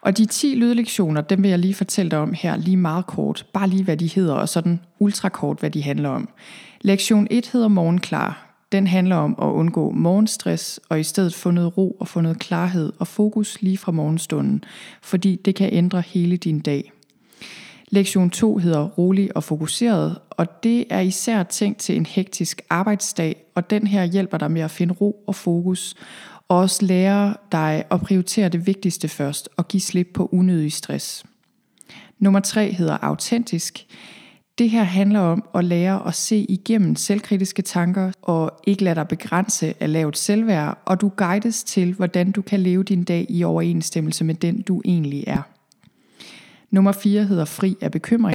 Og 0.00 0.18
de 0.18 0.26
10 0.26 0.54
lydlektioner, 0.54 1.20
dem 1.20 1.42
vil 1.42 1.48
jeg 1.48 1.58
lige 1.58 1.74
fortælle 1.74 2.10
dig 2.10 2.18
om 2.18 2.32
her, 2.32 2.56
lige 2.56 2.76
meget 2.76 3.06
kort. 3.06 3.46
Bare 3.52 3.68
lige 3.68 3.84
hvad 3.84 3.96
de 3.96 4.06
hedder, 4.06 4.34
og 4.34 4.48
sådan 4.48 4.80
ultrakort, 4.98 5.60
hvad 5.60 5.70
de 5.70 5.82
handler 5.82 6.08
om. 6.08 6.28
Lektion 6.84 7.26
1 7.30 7.46
hedder 7.46 7.68
Morgenklar. 7.68 8.56
Den 8.72 8.86
handler 8.86 9.16
om 9.16 9.36
at 9.42 9.46
undgå 9.46 9.90
morgenstress 9.90 10.80
og 10.88 11.00
i 11.00 11.02
stedet 11.02 11.34
få 11.34 11.50
noget 11.50 11.78
ro 11.78 11.96
og 12.00 12.08
få 12.08 12.20
noget 12.20 12.38
klarhed 12.38 12.92
og 12.98 13.06
fokus 13.06 13.62
lige 13.62 13.78
fra 13.78 13.92
morgenstunden, 13.92 14.64
fordi 15.02 15.36
det 15.44 15.54
kan 15.54 15.68
ændre 15.72 16.00
hele 16.00 16.36
din 16.36 16.60
dag. 16.60 16.92
Lektion 17.88 18.30
2 18.30 18.56
hedder 18.56 18.88
Rolig 18.88 19.36
og 19.36 19.44
fokuseret, 19.44 20.18
og 20.30 20.62
det 20.62 20.84
er 20.90 21.00
især 21.00 21.42
tænkt 21.42 21.78
til 21.78 21.96
en 21.96 22.06
hektisk 22.06 22.62
arbejdsdag, 22.70 23.44
og 23.54 23.70
den 23.70 23.86
her 23.86 24.04
hjælper 24.04 24.38
dig 24.38 24.50
med 24.50 24.62
at 24.62 24.70
finde 24.70 24.94
ro 24.94 25.24
og 25.26 25.34
fokus, 25.34 25.94
og 26.48 26.58
også 26.58 26.86
lære 26.86 27.34
dig 27.52 27.84
at 27.90 28.00
prioritere 28.00 28.48
det 28.48 28.66
vigtigste 28.66 29.08
først 29.08 29.48
og 29.56 29.68
give 29.68 29.80
slip 29.80 30.08
på 30.14 30.28
unødig 30.32 30.72
stress. 30.72 31.24
Nummer 32.18 32.40
3 32.40 32.72
hedder 32.72 32.98
Autentisk. 33.02 33.86
Det 34.58 34.70
her 34.70 34.82
handler 34.82 35.20
om 35.20 35.44
at 35.54 35.64
lære 35.64 36.06
at 36.06 36.14
se 36.14 36.46
igennem 36.48 36.96
selvkritiske 36.96 37.62
tanker 37.62 38.12
og 38.22 38.60
ikke 38.64 38.84
lade 38.84 38.94
dig 38.94 39.08
begrænse 39.08 39.74
af 39.80 39.92
lavt 39.92 40.18
selvværd, 40.18 40.82
og 40.84 41.00
du 41.00 41.08
guides 41.16 41.64
til, 41.64 41.92
hvordan 41.94 42.32
du 42.32 42.42
kan 42.42 42.60
leve 42.60 42.82
din 42.82 43.04
dag 43.04 43.26
i 43.28 43.44
overensstemmelse 43.44 44.24
med 44.24 44.34
den, 44.34 44.62
du 44.62 44.82
egentlig 44.84 45.24
er. 45.26 45.42
Nummer 46.70 46.92
4 46.92 47.24
hedder 47.24 47.44
Fri 47.44 47.76
af 47.80 47.90
bekymring. 47.90 48.34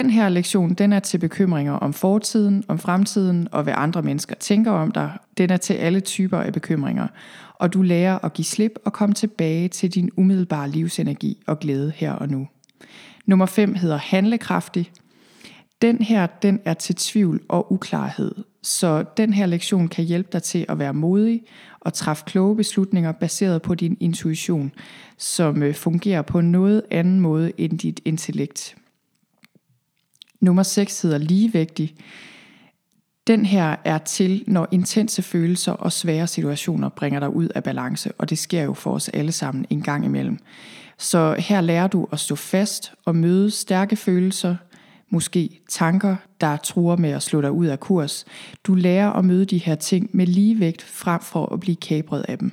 Den 0.00 0.10
her 0.10 0.28
lektion, 0.28 0.74
den 0.74 0.92
er 0.92 1.00
til 1.00 1.18
bekymringer 1.18 1.72
om 1.72 1.92
fortiden, 1.92 2.64
om 2.68 2.78
fremtiden 2.78 3.48
og 3.52 3.62
hvad 3.62 3.74
andre 3.76 4.02
mennesker 4.02 4.34
tænker 4.34 4.70
om 4.70 4.90
dig. 4.90 5.18
Den 5.38 5.50
er 5.50 5.56
til 5.56 5.74
alle 5.74 6.00
typer 6.00 6.38
af 6.38 6.52
bekymringer. 6.52 7.06
Og 7.54 7.72
du 7.72 7.82
lærer 7.82 8.24
at 8.24 8.32
give 8.32 8.44
slip 8.44 8.72
og 8.84 8.92
komme 8.92 9.14
tilbage 9.14 9.68
til 9.68 9.94
din 9.94 10.10
umiddelbare 10.16 10.70
livsenergi 10.70 11.42
og 11.46 11.58
glæde 11.58 11.92
her 11.96 12.12
og 12.12 12.28
nu. 12.28 12.48
Nummer 13.30 13.46
5 13.46 13.74
hedder 13.74 13.96
handlekraftig. 13.96 14.90
Den 15.82 15.98
her, 15.98 16.26
den 16.26 16.60
er 16.64 16.74
til 16.74 16.94
tvivl 16.94 17.40
og 17.48 17.72
uklarhed. 17.72 18.34
Så 18.62 19.04
den 19.16 19.32
her 19.32 19.46
lektion 19.46 19.88
kan 19.88 20.04
hjælpe 20.04 20.28
dig 20.32 20.42
til 20.42 20.66
at 20.68 20.78
være 20.78 20.94
modig 20.94 21.42
og 21.80 21.94
træffe 21.94 22.24
kloge 22.26 22.56
beslutninger 22.56 23.12
baseret 23.12 23.62
på 23.62 23.74
din 23.74 23.96
intuition, 24.00 24.72
som 25.18 25.62
øh, 25.62 25.74
fungerer 25.74 26.22
på 26.22 26.40
noget 26.40 26.82
anden 26.90 27.20
måde 27.20 27.52
end 27.58 27.78
dit 27.78 28.00
intellekt. 28.04 28.76
Nummer 30.40 30.62
6 30.62 31.02
hedder 31.02 31.18
ligevægtig. 31.18 31.94
Den 33.30 33.46
her 33.46 33.76
er 33.84 33.98
til, 33.98 34.44
når 34.46 34.68
intense 34.70 35.22
følelser 35.22 35.72
og 35.72 35.92
svære 35.92 36.26
situationer 36.26 36.88
bringer 36.88 37.20
dig 37.20 37.36
ud 37.36 37.48
af 37.54 37.64
balance, 37.64 38.12
og 38.18 38.30
det 38.30 38.38
sker 38.38 38.62
jo 38.62 38.74
for 38.74 38.92
os 38.94 39.08
alle 39.08 39.32
sammen 39.32 39.66
en 39.70 39.82
gang 39.82 40.04
imellem. 40.04 40.38
Så 40.98 41.36
her 41.38 41.60
lærer 41.60 41.86
du 41.86 42.08
at 42.12 42.20
stå 42.20 42.34
fast 42.34 42.92
og 43.04 43.16
møde 43.16 43.50
stærke 43.50 43.96
følelser, 43.96 44.56
måske 45.10 45.60
tanker, 45.68 46.16
der 46.40 46.56
truer 46.56 46.96
med 46.96 47.10
at 47.10 47.22
slå 47.22 47.40
dig 47.40 47.52
ud 47.52 47.66
af 47.66 47.80
kurs. 47.80 48.24
Du 48.64 48.74
lærer 48.74 49.12
at 49.12 49.24
møde 49.24 49.44
de 49.44 49.58
her 49.58 49.74
ting 49.74 50.10
med 50.12 50.26
ligevægt 50.26 50.82
frem 50.82 51.20
for 51.20 51.52
at 51.52 51.60
blive 51.60 51.76
kabret 51.76 52.24
af 52.28 52.38
dem. 52.38 52.52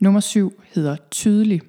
Nummer 0.00 0.20
syv 0.20 0.62
hedder 0.74 0.96
tydelig. 1.10 1.60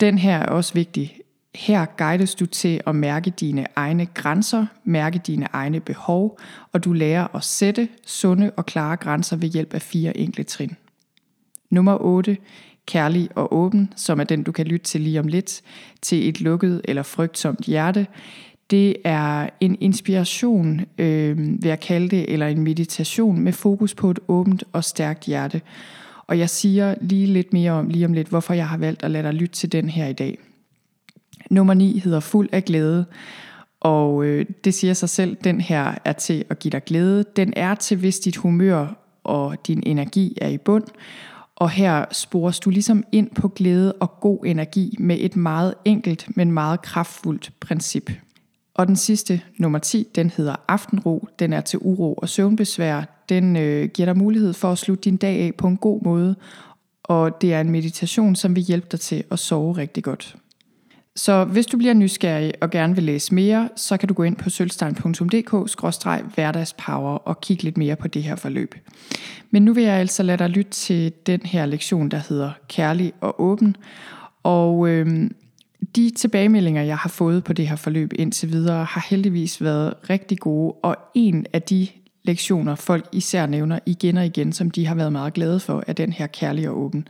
Den 0.00 0.18
her 0.18 0.38
er 0.38 0.46
også 0.46 0.74
vigtig. 0.74 1.21
Her 1.54 1.86
guides 1.98 2.34
du 2.34 2.46
til 2.46 2.80
at 2.86 2.96
mærke 2.96 3.30
dine 3.30 3.66
egne 3.76 4.06
grænser, 4.06 4.66
mærke 4.84 5.18
dine 5.18 5.46
egne 5.52 5.80
behov, 5.80 6.38
og 6.72 6.84
du 6.84 6.92
lærer 6.92 7.36
at 7.36 7.44
sætte 7.44 7.88
sunde 8.06 8.50
og 8.56 8.66
klare 8.66 8.96
grænser 8.96 9.36
ved 9.36 9.48
hjælp 9.48 9.74
af 9.74 9.82
fire 9.82 10.16
enkle 10.16 10.44
trin. 10.44 10.76
Nummer 11.70 11.96
8. 12.00 12.36
Kærlig 12.86 13.28
og 13.34 13.54
åben, 13.54 13.92
som 13.96 14.20
er 14.20 14.24
den 14.24 14.42
du 14.42 14.52
kan 14.52 14.66
lytte 14.66 14.86
til 14.86 15.00
lige 15.00 15.20
om 15.20 15.28
lidt, 15.28 15.62
til 16.02 16.28
et 16.28 16.40
lukket 16.40 16.80
eller 16.84 17.02
frygtsomt 17.02 17.64
hjerte. 17.64 18.06
Det 18.70 18.96
er 19.04 19.48
en 19.60 19.76
inspiration, 19.80 20.80
øh, 20.98 21.38
vil 21.38 21.68
jeg 21.68 21.80
kalde 21.80 22.08
det, 22.08 22.32
eller 22.32 22.46
en 22.46 22.60
meditation 22.60 23.40
med 23.40 23.52
fokus 23.52 23.94
på 23.94 24.10
et 24.10 24.18
åbent 24.28 24.64
og 24.72 24.84
stærkt 24.84 25.24
hjerte. 25.24 25.60
Og 26.26 26.38
jeg 26.38 26.50
siger 26.50 26.94
lige 27.00 27.26
lidt 27.26 27.52
mere 27.52 27.72
om 27.72 27.88
lige 27.88 28.04
om 28.04 28.12
lidt, 28.12 28.28
hvorfor 28.28 28.54
jeg 28.54 28.68
har 28.68 28.76
valgt 28.76 29.02
at 29.02 29.10
lade 29.10 29.22
dig 29.22 29.34
lytte 29.34 29.54
til 29.54 29.72
den 29.72 29.88
her 29.88 30.06
i 30.06 30.12
dag. 30.12 30.38
Nummer 31.52 31.74
9 31.74 31.98
hedder 31.98 32.20
Fuld 32.20 32.48
af 32.52 32.64
glæde, 32.64 33.04
og 33.80 34.24
øh, 34.24 34.46
det 34.64 34.74
siger 34.74 34.94
sig 34.94 35.08
selv, 35.08 35.36
den 35.44 35.60
her 35.60 35.94
er 36.04 36.12
til 36.12 36.44
at 36.50 36.58
give 36.58 36.70
dig 36.72 36.84
glæde. 36.84 37.24
Den 37.36 37.52
er 37.56 37.74
til, 37.74 37.96
hvis 37.96 38.18
dit 38.18 38.36
humør 38.36 38.86
og 39.24 39.66
din 39.66 39.82
energi 39.86 40.38
er 40.40 40.48
i 40.48 40.58
bund. 40.58 40.84
Og 41.56 41.70
her 41.70 42.04
spores 42.12 42.60
du 42.60 42.70
ligesom 42.70 43.04
ind 43.12 43.30
på 43.30 43.48
glæde 43.48 43.92
og 43.92 44.20
god 44.20 44.38
energi 44.44 44.96
med 44.98 45.16
et 45.20 45.36
meget 45.36 45.74
enkelt, 45.84 46.36
men 46.36 46.52
meget 46.52 46.82
kraftfuldt 46.82 47.52
princip. 47.60 48.10
Og 48.74 48.86
den 48.86 48.96
sidste, 48.96 49.40
nummer 49.58 49.78
10, 49.78 50.06
den 50.14 50.30
hedder 50.30 50.56
Aftenro. 50.68 51.28
Den 51.38 51.52
er 51.52 51.60
til 51.60 51.78
uro 51.82 52.14
og 52.14 52.28
søvnbesvær. 52.28 53.24
Den 53.28 53.56
øh, 53.56 53.88
giver 53.88 54.06
dig 54.06 54.16
mulighed 54.16 54.52
for 54.52 54.72
at 54.72 54.78
slutte 54.78 55.04
din 55.04 55.16
dag 55.16 55.40
af 55.40 55.54
på 55.54 55.66
en 55.66 55.76
god 55.76 56.02
måde. 56.02 56.36
Og 57.02 57.40
det 57.40 57.54
er 57.54 57.60
en 57.60 57.70
meditation, 57.70 58.36
som 58.36 58.56
vil 58.56 58.64
hjælpe 58.64 58.86
dig 58.92 59.00
til 59.00 59.24
at 59.30 59.38
sove 59.38 59.76
rigtig 59.76 60.04
godt. 60.04 60.36
Så 61.16 61.44
hvis 61.44 61.66
du 61.66 61.78
bliver 61.78 61.94
nysgerrig 61.94 62.52
og 62.60 62.70
gerne 62.70 62.94
vil 62.94 63.04
læse 63.04 63.34
mere, 63.34 63.68
så 63.76 63.96
kan 63.96 64.08
du 64.08 64.14
gå 64.14 64.22
ind 64.22 64.36
på 64.36 64.50
sølvstein.dk-hverdagspower 64.50 67.14
og 67.14 67.40
kigge 67.40 67.62
lidt 67.62 67.78
mere 67.78 67.96
på 67.96 68.08
det 68.08 68.22
her 68.22 68.36
forløb. 68.36 68.74
Men 69.50 69.64
nu 69.64 69.72
vil 69.72 69.84
jeg 69.84 69.94
altså 69.94 70.22
lade 70.22 70.38
dig 70.38 70.48
lytte 70.48 70.70
til 70.70 71.12
den 71.26 71.40
her 71.44 71.66
lektion, 71.66 72.08
der 72.08 72.20
hedder 72.28 72.50
Kærlig 72.68 73.12
og 73.20 73.40
åben. 73.40 73.76
Og 74.42 74.88
øhm, 74.88 75.34
de 75.96 76.10
tilbagemeldinger, 76.10 76.82
jeg 76.82 76.96
har 76.96 77.08
fået 77.08 77.44
på 77.44 77.52
det 77.52 77.68
her 77.68 77.76
forløb 77.76 78.12
indtil 78.18 78.52
videre, 78.52 78.84
har 78.84 79.06
heldigvis 79.10 79.62
været 79.62 79.94
rigtig 80.10 80.38
gode, 80.38 80.72
og 80.72 80.96
en 81.14 81.46
af 81.52 81.62
de 81.62 81.86
lektioner, 82.24 82.74
folk 82.74 83.08
især 83.12 83.46
nævner 83.46 83.78
igen 83.86 84.16
og 84.16 84.26
igen, 84.26 84.52
som 84.52 84.70
de 84.70 84.86
har 84.86 84.94
været 84.94 85.12
meget 85.12 85.32
glade 85.32 85.60
for, 85.60 85.84
er 85.86 85.92
den 85.92 86.12
her 86.12 86.26
kærlig 86.26 86.68
og 86.68 86.78
åben. 86.78 87.08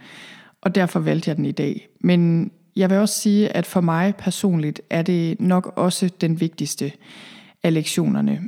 Og 0.61 0.75
derfor 0.75 1.01
valgte 1.01 1.29
jeg 1.29 1.37
den 1.37 1.45
i 1.45 1.53
dag. 1.53 1.89
Men 2.01 2.51
jeg 2.77 2.91
vil 2.91 2.99
også 2.99 3.21
sige, 3.21 3.57
at 3.57 3.67
for 3.67 3.81
mig 3.81 4.15
personligt 4.17 4.81
er 4.91 5.03
det 5.03 5.41
nok 5.41 5.73
også 5.77 6.11
den 6.21 6.41
vigtigste 6.41 6.93
af 7.63 7.75
lektionerne. 7.75 8.41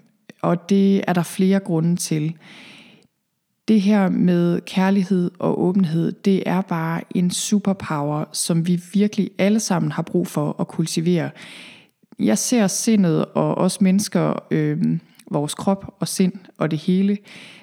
Og 0.43 0.69
det 0.69 1.04
er 1.09 1.12
der 1.12 1.23
flere 1.23 1.61
grunde 1.61 1.97
til. 1.97 2.37
Det 3.69 3.81
her 3.81 4.09
med 4.09 4.61
kærlighed 4.61 5.31
og 5.38 5.62
åbenhed, 5.62 6.12
det 6.12 6.43
er 6.47 6.61
bare 6.61 7.00
en 7.14 7.31
superpower, 7.31 8.25
som 8.33 8.66
vi 8.66 8.83
virkelig 8.93 9.31
alle 9.38 9.61
sammen 9.61 9.93
har 9.93 10.02
brug 10.02 10.26
for 10.26 10.57
at 10.61 10.69
kultivere. 10.69 11.31
Jeg 12.19 12.38
ser 12.38 12.66
sindet 12.66 13.25
og 13.25 13.54
os 13.54 13.81
mennesker, 13.81 14.35
øh, 14.50 14.99
vores 15.31 15.54
krop 15.54 15.95
og 16.00 16.09
sind 16.09 16.33
og 16.59 16.71
det 16.71 16.78
hele, 16.78 17.19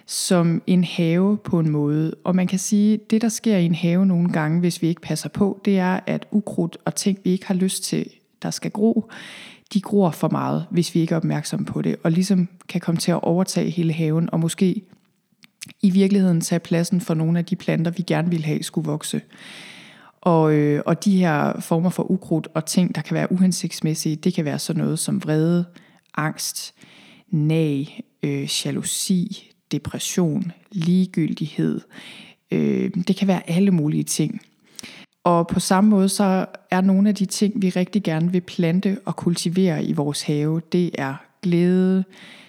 som 0.06 0.62
en 0.68 0.84
have 0.84 1.38
på 1.38 1.60
en 1.60 1.70
måde. 1.70 2.13
Og 2.24 2.36
man 2.36 2.48
kan 2.48 2.60
sige, 2.60 2.94
at 2.94 3.12
det 3.12 3.22
der 3.22 3.30
sker 3.30 3.58
i 3.58 3.65
en 3.65 3.75
have 3.75 4.06
nogle 4.06 4.30
gange, 4.30 4.60
hvis 4.60 4.82
vi 4.82 4.88
ikke 4.88 5.01
passer 5.01 5.30
på, 5.30 5.62
det 5.65 5.80
er, 5.80 6.00
at 6.08 6.27
ukrudt 6.32 6.77
og 6.86 6.96
ting, 6.96 7.20
vi 7.24 7.30
ikke 7.30 7.48
har 7.48 7.53
lyst 7.53 7.84
til, 7.84 8.06
der 8.41 8.51
skal 8.51 8.72
gro, 8.72 9.10
de 9.74 9.82
gror 9.82 10.12
for 10.12 10.30
meget, 10.30 10.65
hvis 10.72 10.96
vi 10.96 11.00
ikke 11.00 11.13
er 11.13 11.18
opmærksomme 11.18 11.65
på 11.65 11.82
det, 11.82 11.96
og 12.03 12.12
ligesom 12.12 12.48
kan 12.70 12.82
komme 12.82 13.00
til 13.00 13.12
at 13.12 13.24
overtage 13.24 13.70
hele 13.70 13.94
haven, 13.94 14.30
og 14.32 14.39
måske 14.39 14.82
i 15.82 15.89
virkeligheden 15.89 16.41
tage 16.41 16.60
pladsen 16.60 17.01
for 17.01 17.13
nogle 17.13 17.39
af 17.39 17.46
de 17.46 17.56
planter, 17.56 17.91
vi 17.91 18.03
gerne 18.03 18.30
ville 18.30 18.46
have 18.46 18.63
skulle 18.63 18.86
vokse. 18.86 19.22
Og, 20.22 20.53
øh, 20.53 20.82
og 20.86 21.06
de 21.06 21.18
her 21.18 21.60
former 21.60 21.89
for 21.89 22.12
ukrudt 22.12 22.48
og 22.53 22.65
ting, 22.65 22.96
der 22.96 23.01
kan 23.01 23.15
være 23.15 23.32
uhensigtsmæssige, 23.32 24.15
det 24.15 24.34
kan 24.34 24.46
være 24.46 24.60
sådan 24.60 24.84
noget 24.84 25.00
som 25.00 25.24
vrede, 25.24 25.65
angst, 26.18 26.74
nag, 27.32 28.04
øh, 28.24 28.50
jalousi, 28.66 29.52
depression, 29.72 30.52
ligegyldighed. 30.72 31.82
Øh, 32.52 32.92
det 33.08 33.16
kan 33.16 33.28
være 33.28 33.50
alle 33.50 33.72
mulige 33.72 34.04
ting. 34.04 34.42
Og 35.24 35.48
på 35.48 35.60
samme 35.60 35.90
måde 35.90 36.10
så 36.10 36.46
er 36.72 36.82
nogle 36.82 37.10
af 37.10 37.16
de 37.16 37.26
ting, 37.26 37.62
vi 37.62 37.70
rigtig 37.70 38.04
gerne 38.04 38.32
vil 38.32 38.42
plante 38.42 38.98
og 39.06 39.16
kultivere 39.16 39.84
i 39.84 39.94
vores 39.94 40.22
have, 40.22 40.62
det 40.72 40.92
er 40.94 41.16
glæde, 41.42 42.04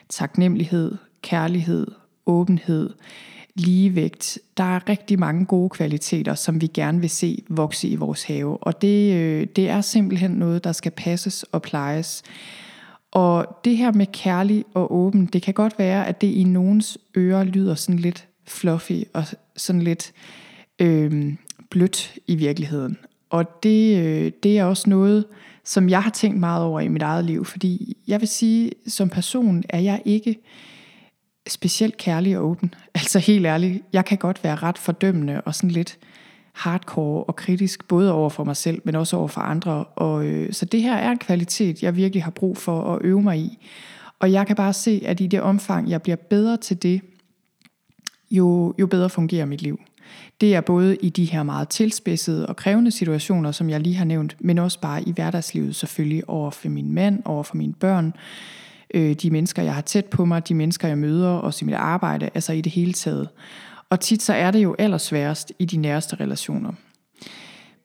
taknemmelighed, 0.08 0.94
kærlighed, 1.22 1.86
åbenhed, 2.26 2.90
ligevægt. 3.54 4.38
Der 4.56 4.64
er 4.64 4.88
rigtig 4.88 5.18
mange 5.18 5.44
gode 5.44 5.70
kvaliteter, 5.70 6.34
som 6.34 6.60
vi 6.60 6.66
gerne 6.66 7.00
vil 7.00 7.10
se 7.10 7.42
vokse 7.48 7.88
i 7.88 7.96
vores 7.96 8.22
have. 8.22 8.62
Og 8.62 8.82
det, 8.82 9.14
øh, 9.14 9.46
det 9.56 9.68
er 9.68 9.80
simpelthen 9.80 10.30
noget, 10.30 10.64
der 10.64 10.72
skal 10.72 10.92
passes 10.92 11.42
og 11.42 11.62
plejes. 11.62 12.22
Og 13.12 13.58
det 13.64 13.76
her 13.76 13.92
med 13.92 14.06
kærlig 14.12 14.64
og 14.74 14.94
åben, 14.94 15.26
det 15.26 15.42
kan 15.42 15.54
godt 15.54 15.78
være, 15.78 16.06
at 16.06 16.20
det 16.20 16.26
i 16.26 16.44
nogens 16.44 16.98
ører 17.16 17.44
lyder 17.44 17.74
sådan 17.74 17.98
lidt 17.98 18.28
fluffy 18.46 19.02
og 19.12 19.24
sådan 19.56 19.82
lidt 19.82 20.12
øh, 20.78 21.34
blødt 21.70 22.14
i 22.26 22.34
virkeligheden. 22.34 22.98
Og 23.30 23.62
det, 23.62 23.98
øh, 23.98 24.32
det 24.42 24.58
er 24.58 24.64
også 24.64 24.90
noget, 24.90 25.24
som 25.64 25.88
jeg 25.88 26.02
har 26.02 26.10
tænkt 26.10 26.40
meget 26.40 26.64
over 26.64 26.80
i 26.80 26.88
mit 26.88 27.02
eget 27.02 27.24
liv, 27.24 27.44
fordi 27.44 27.96
jeg 28.06 28.20
vil 28.20 28.28
sige, 28.28 28.70
som 28.86 29.08
person 29.08 29.62
er 29.68 29.80
jeg 29.80 30.02
ikke 30.04 30.38
specielt 31.48 31.96
kærlig 31.96 32.38
og 32.38 32.44
åben. 32.44 32.74
Altså 32.94 33.18
helt 33.18 33.46
ærligt, 33.46 33.82
jeg 33.92 34.04
kan 34.04 34.18
godt 34.18 34.44
være 34.44 34.56
ret 34.56 34.78
fordømmende 34.78 35.40
og 35.40 35.54
sådan 35.54 35.70
lidt 35.70 35.98
hardcore 36.52 37.24
og 37.24 37.36
kritisk, 37.36 37.88
både 37.88 38.12
over 38.12 38.30
for 38.30 38.44
mig 38.44 38.56
selv, 38.56 38.82
men 38.84 38.94
også 38.94 39.16
over 39.16 39.28
for 39.28 39.40
andre. 39.40 39.84
Og, 39.84 40.26
øh, 40.26 40.52
så 40.52 40.64
det 40.64 40.82
her 40.82 40.94
er 40.94 41.10
en 41.10 41.18
kvalitet, 41.18 41.82
jeg 41.82 41.96
virkelig 41.96 42.24
har 42.24 42.30
brug 42.30 42.56
for 42.56 42.94
at 42.94 42.98
øve 43.04 43.22
mig 43.22 43.38
i. 43.38 43.68
Og 44.18 44.32
jeg 44.32 44.46
kan 44.46 44.56
bare 44.56 44.72
se, 44.72 45.02
at 45.04 45.20
i 45.20 45.26
det 45.26 45.40
omfang, 45.40 45.90
jeg 45.90 46.02
bliver 46.02 46.16
bedre 46.16 46.56
til 46.56 46.82
det, 46.82 47.00
jo, 48.30 48.74
jo 48.78 48.86
bedre 48.86 49.10
fungerer 49.10 49.46
mit 49.46 49.62
liv. 49.62 49.80
Det 50.40 50.54
er 50.54 50.60
både 50.60 50.96
i 50.96 51.08
de 51.08 51.24
her 51.24 51.42
meget 51.42 51.68
tilspidsede 51.68 52.46
og 52.46 52.56
krævende 52.56 52.90
situationer, 52.90 53.52
som 53.52 53.70
jeg 53.70 53.80
lige 53.80 53.96
har 53.96 54.04
nævnt, 54.04 54.36
men 54.40 54.58
også 54.58 54.80
bare 54.80 55.02
i 55.02 55.12
hverdagslivet 55.12 55.76
selvfølgelig 55.76 56.28
over 56.28 56.50
for 56.50 56.68
min 56.68 56.92
mand, 56.92 57.22
over 57.24 57.42
for 57.42 57.56
mine 57.56 57.72
børn, 57.72 58.14
øh, 58.94 59.14
de 59.14 59.30
mennesker, 59.30 59.62
jeg 59.62 59.74
har 59.74 59.82
tæt 59.82 60.04
på 60.04 60.24
mig, 60.24 60.48
de 60.48 60.54
mennesker, 60.54 60.88
jeg 60.88 60.98
møder, 60.98 61.28
også 61.28 61.64
i 61.64 61.66
mit 61.66 61.74
arbejde, 61.74 62.30
altså 62.34 62.52
i 62.52 62.60
det 62.60 62.72
hele 62.72 62.92
taget. 62.92 63.28
Og 63.92 64.00
tit 64.00 64.22
så 64.22 64.32
er 64.32 64.50
det 64.50 64.62
jo 64.62 64.76
allersværest 64.78 65.52
i 65.58 65.64
de 65.64 65.76
næreste 65.76 66.16
relationer. 66.16 66.72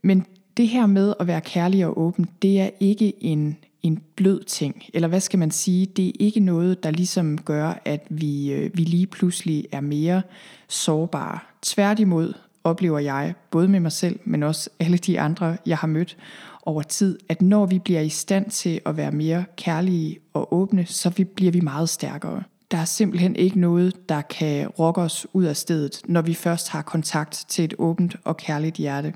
Men 0.01 0.25
det 0.57 0.67
her 0.67 0.85
med 0.85 1.13
at 1.19 1.27
være 1.27 1.41
kærlig 1.41 1.85
og 1.85 1.99
åben, 1.99 2.29
det 2.41 2.61
er 2.61 2.69
ikke 2.79 3.23
en, 3.23 3.57
en 3.83 4.01
blød 4.15 4.43
ting. 4.43 4.83
Eller 4.93 5.07
hvad 5.07 5.19
skal 5.19 5.39
man 5.39 5.51
sige? 5.51 5.85
Det 5.85 6.07
er 6.07 6.11
ikke 6.19 6.39
noget, 6.39 6.83
der 6.83 6.91
ligesom 6.91 7.37
gør, 7.37 7.81
at 7.85 8.07
vi, 8.09 8.51
øh, 8.51 8.77
vi 8.77 8.81
lige 8.81 9.07
pludselig 9.07 9.65
er 9.71 9.81
mere 9.81 10.21
sårbare. 10.67 11.39
Tværtimod 11.61 12.33
oplever 12.63 12.99
jeg, 12.99 13.33
både 13.51 13.67
med 13.67 13.79
mig 13.79 13.91
selv, 13.91 14.19
men 14.25 14.43
også 14.43 14.69
alle 14.79 14.97
de 14.97 15.19
andre, 15.19 15.57
jeg 15.65 15.77
har 15.77 15.87
mødt 15.87 16.17
over 16.61 16.81
tid, 16.81 17.19
at 17.29 17.41
når 17.41 17.65
vi 17.65 17.79
bliver 17.79 18.01
i 18.01 18.09
stand 18.09 18.49
til 18.49 18.81
at 18.85 18.97
være 18.97 19.11
mere 19.11 19.45
kærlige 19.57 20.19
og 20.33 20.53
åbne, 20.53 20.85
så 20.85 21.09
vi, 21.09 21.23
bliver 21.23 21.51
vi 21.51 21.59
meget 21.59 21.89
stærkere. 21.89 22.43
Der 22.71 22.77
er 22.77 22.85
simpelthen 22.85 23.35
ikke 23.35 23.59
noget, 23.59 24.09
der 24.09 24.21
kan 24.21 24.67
rokke 24.67 25.01
os 25.01 25.27
ud 25.33 25.43
af 25.43 25.57
stedet, 25.57 26.01
når 26.05 26.21
vi 26.21 26.33
først 26.33 26.69
har 26.69 26.81
kontakt 26.81 27.45
til 27.47 27.65
et 27.65 27.73
åbent 27.77 28.15
og 28.23 28.37
kærligt 28.37 28.75
hjerte. 28.75 29.13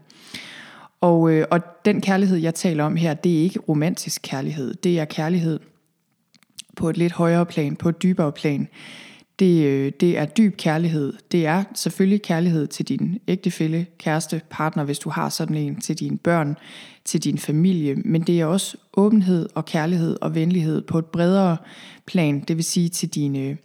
Og, 1.01 1.31
øh, 1.31 1.45
og 1.51 1.59
den 1.85 2.01
kærlighed, 2.01 2.37
jeg 2.37 2.55
taler 2.55 2.83
om 2.83 2.95
her, 2.95 3.13
det 3.13 3.37
er 3.37 3.43
ikke 3.43 3.59
romantisk 3.59 4.21
kærlighed. 4.23 4.73
Det 4.73 4.99
er 4.99 5.05
kærlighed 5.05 5.59
på 6.75 6.89
et 6.89 6.97
lidt 6.97 7.13
højere 7.13 7.45
plan, 7.45 7.75
på 7.75 7.89
et 7.89 8.03
dybere 8.03 8.31
plan. 8.31 8.67
Det, 9.39 9.65
øh, 9.65 9.91
det 9.99 10.17
er 10.17 10.25
dyb 10.25 10.57
kærlighed. 10.57 11.13
Det 11.31 11.45
er 11.45 11.63
selvfølgelig 11.75 12.21
kærlighed 12.21 12.67
til 12.67 12.87
din 12.87 13.19
ægtefælle, 13.27 13.85
kæreste, 13.97 14.41
partner, 14.49 14.83
hvis 14.83 14.99
du 14.99 15.09
har 15.09 15.29
sådan 15.29 15.55
en, 15.55 15.81
til 15.81 15.99
dine 15.99 16.17
børn, 16.17 16.57
til 17.05 17.23
din 17.23 17.37
familie. 17.37 17.95
Men 17.95 18.21
det 18.21 18.41
er 18.41 18.45
også 18.45 18.77
åbenhed 18.93 19.49
og 19.55 19.65
kærlighed 19.65 20.17
og 20.21 20.35
venlighed 20.35 20.81
på 20.81 20.99
et 20.99 21.05
bredere 21.05 21.57
plan. 22.05 22.39
Det 22.39 22.55
vil 22.55 22.63
sige 22.63 22.89
til 22.89 23.09
dine 23.09 23.39
øh, 23.39 23.55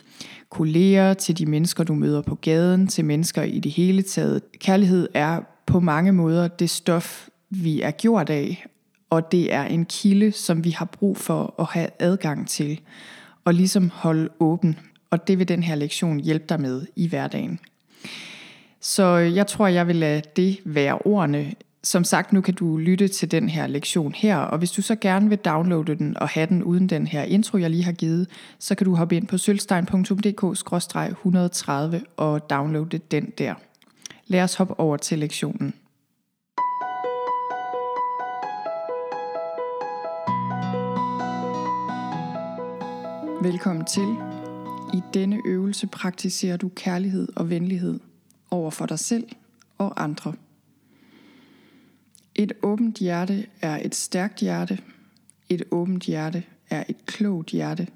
kolleger, 0.50 1.14
til 1.14 1.38
de 1.38 1.46
mennesker, 1.46 1.84
du 1.84 1.94
møder 1.94 2.22
på 2.22 2.34
gaden, 2.34 2.86
til 2.86 3.04
mennesker 3.04 3.42
i 3.42 3.58
det 3.58 3.72
hele 3.72 4.02
taget. 4.02 4.42
Kærlighed 4.58 5.08
er 5.14 5.40
på 5.66 5.80
mange 5.80 6.12
måder 6.12 6.48
det 6.48 6.70
stof, 6.70 7.28
vi 7.50 7.80
er 7.80 7.90
gjort 7.90 8.30
af, 8.30 8.66
og 9.10 9.32
det 9.32 9.52
er 9.52 9.64
en 9.64 9.84
kilde, 9.84 10.32
som 10.32 10.64
vi 10.64 10.70
har 10.70 10.84
brug 10.84 11.16
for 11.16 11.54
at 11.58 11.66
have 11.66 11.88
adgang 11.98 12.48
til, 12.48 12.80
og 13.44 13.54
ligesom 13.54 13.90
holde 13.94 14.28
åben 14.40 14.76
og 15.16 15.28
det 15.28 15.38
vil 15.38 15.48
den 15.48 15.62
her 15.62 15.74
lektion 15.74 16.20
hjælpe 16.20 16.44
dig 16.48 16.60
med 16.60 16.86
i 16.96 17.08
hverdagen. 17.08 17.60
Så 18.80 19.04
jeg 19.16 19.46
tror, 19.46 19.66
jeg 19.66 19.86
vil 19.86 19.96
lade 19.96 20.22
det 20.36 20.58
være 20.64 20.98
ordene. 20.98 21.54
Som 21.82 22.04
sagt, 22.04 22.32
nu 22.32 22.40
kan 22.40 22.54
du 22.54 22.76
lytte 22.76 23.08
til 23.08 23.30
den 23.30 23.48
her 23.48 23.66
lektion 23.66 24.14
her, 24.16 24.36
og 24.36 24.58
hvis 24.58 24.70
du 24.70 24.82
så 24.82 24.96
gerne 24.96 25.28
vil 25.28 25.38
downloade 25.38 25.94
den 25.94 26.16
og 26.16 26.28
have 26.28 26.46
den 26.46 26.62
uden 26.62 26.88
den 26.88 27.06
her 27.06 27.22
intro, 27.22 27.58
jeg 27.58 27.70
lige 27.70 27.84
har 27.84 27.92
givet, 27.92 28.28
så 28.58 28.74
kan 28.74 28.84
du 28.84 28.94
hoppe 28.94 29.16
ind 29.16 29.26
på 29.26 29.38
sølvstein.dk-130 29.38 31.96
og 32.16 32.50
downloade 32.50 32.98
den 32.98 33.32
der. 33.38 33.54
Lad 34.26 34.42
os 34.42 34.54
hoppe 34.54 34.80
over 34.80 34.96
til 34.96 35.18
lektionen. 35.18 35.74
Velkommen 43.42 43.84
til. 43.84 44.35
I 44.94 45.00
denne 45.14 45.42
øvelse 45.46 45.86
praktiserer 45.86 46.56
du 46.56 46.68
kærlighed 46.68 47.28
og 47.36 47.50
venlighed 47.50 48.00
over 48.50 48.70
for 48.70 48.86
dig 48.86 48.98
selv 48.98 49.28
og 49.78 50.02
andre. 50.02 50.34
Et 52.34 52.52
åbent 52.62 52.98
hjerte 52.98 53.46
er 53.62 53.80
et 53.84 53.94
stærkt 53.94 54.40
hjerte. 54.40 54.78
Et 55.48 55.62
åbent 55.70 56.04
hjerte 56.04 56.44
er 56.70 56.84
et 56.88 57.06
klogt 57.06 57.50
hjerte. 57.50 57.88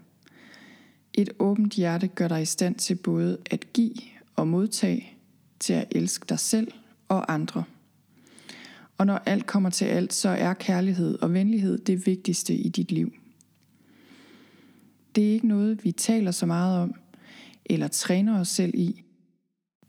Et 1.14 1.30
åbent 1.38 1.74
hjerte 1.74 2.08
gør 2.08 2.28
dig 2.28 2.42
i 2.42 2.44
stand 2.44 2.74
til 2.74 2.94
både 2.94 3.38
at 3.50 3.72
give 3.72 3.94
og 4.36 4.48
modtage, 4.48 5.12
til 5.58 5.72
at 5.72 5.88
elske 5.90 6.26
dig 6.28 6.38
selv 6.38 6.72
og 7.08 7.32
andre. 7.32 7.64
Og 8.98 9.06
når 9.06 9.22
alt 9.26 9.46
kommer 9.46 9.70
til 9.70 9.84
alt, 9.84 10.12
så 10.12 10.28
er 10.28 10.54
kærlighed 10.54 11.18
og 11.18 11.34
venlighed 11.34 11.78
det 11.78 12.06
vigtigste 12.06 12.54
i 12.54 12.68
dit 12.68 12.92
liv. 12.92 13.12
Det 15.14 15.28
er 15.28 15.32
ikke 15.32 15.48
noget, 15.48 15.84
vi 15.84 15.92
taler 15.92 16.30
så 16.30 16.46
meget 16.46 16.78
om, 16.82 16.94
eller 17.64 17.88
træner 17.88 18.40
os 18.40 18.48
selv 18.48 18.74
i. 18.74 19.02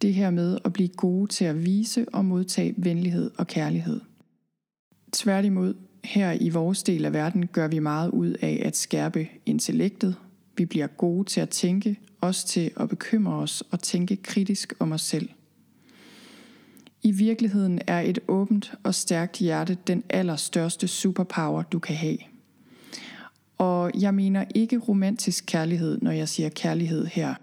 Det 0.02 0.14
her 0.14 0.30
med 0.30 0.58
at 0.66 0.74
blive 0.74 0.90
gode 0.90 1.28
til 1.28 1.46
at 1.46 1.66
vise 1.66 2.06
og 2.14 2.26
modtage 2.26 2.74
venlighed 2.78 3.32
og 3.38 3.48
kærlighed. 3.48 4.02
Tværtimod, 5.12 5.74
her 6.04 6.38
i 6.42 6.50
vores 6.50 6.84
del 6.84 7.06
af 7.06 7.14
verden 7.14 7.48
gør 7.48 7.68
vi 7.68 7.80
meget 7.80 8.10
ud 8.10 8.36
af 8.42 8.62
at 8.66 8.78
skærpe 8.78 9.28
intellektet. 9.46 10.16
Vi 10.58 10.66
bliver 10.66 10.88
gode 10.88 11.30
til 11.30 11.42
at 11.42 11.50
tænke, 11.50 12.00
også 12.22 12.48
til 12.48 12.72
at 12.78 12.90
bekymre 12.90 13.34
os 13.34 13.64
og 13.72 13.80
tænke 13.80 14.16
kritisk 14.16 14.74
om 14.80 14.92
os 14.92 15.02
selv. 15.02 15.30
I 17.04 17.12
virkeligheden 17.12 17.80
er 17.88 18.02
et 18.02 18.20
åbent 18.28 18.74
og 18.84 18.96
stærkt 18.96 19.38
hjerte 19.38 19.78
den 19.88 20.04
allerstørste 20.10 20.88
superpower, 20.88 21.64
du 21.64 21.80
kan 21.80 21.96
have. 21.96 22.18
Og 23.62 23.92
jeg 24.02 24.14
mener 24.14 24.46
ikke 24.56 24.78
romantisk 24.78 25.44
kærlighed, 25.48 25.98
når 26.02 26.12
jeg 26.12 26.30
siger 26.30 26.50
kærlighed 26.50 27.06
her. 27.06 27.36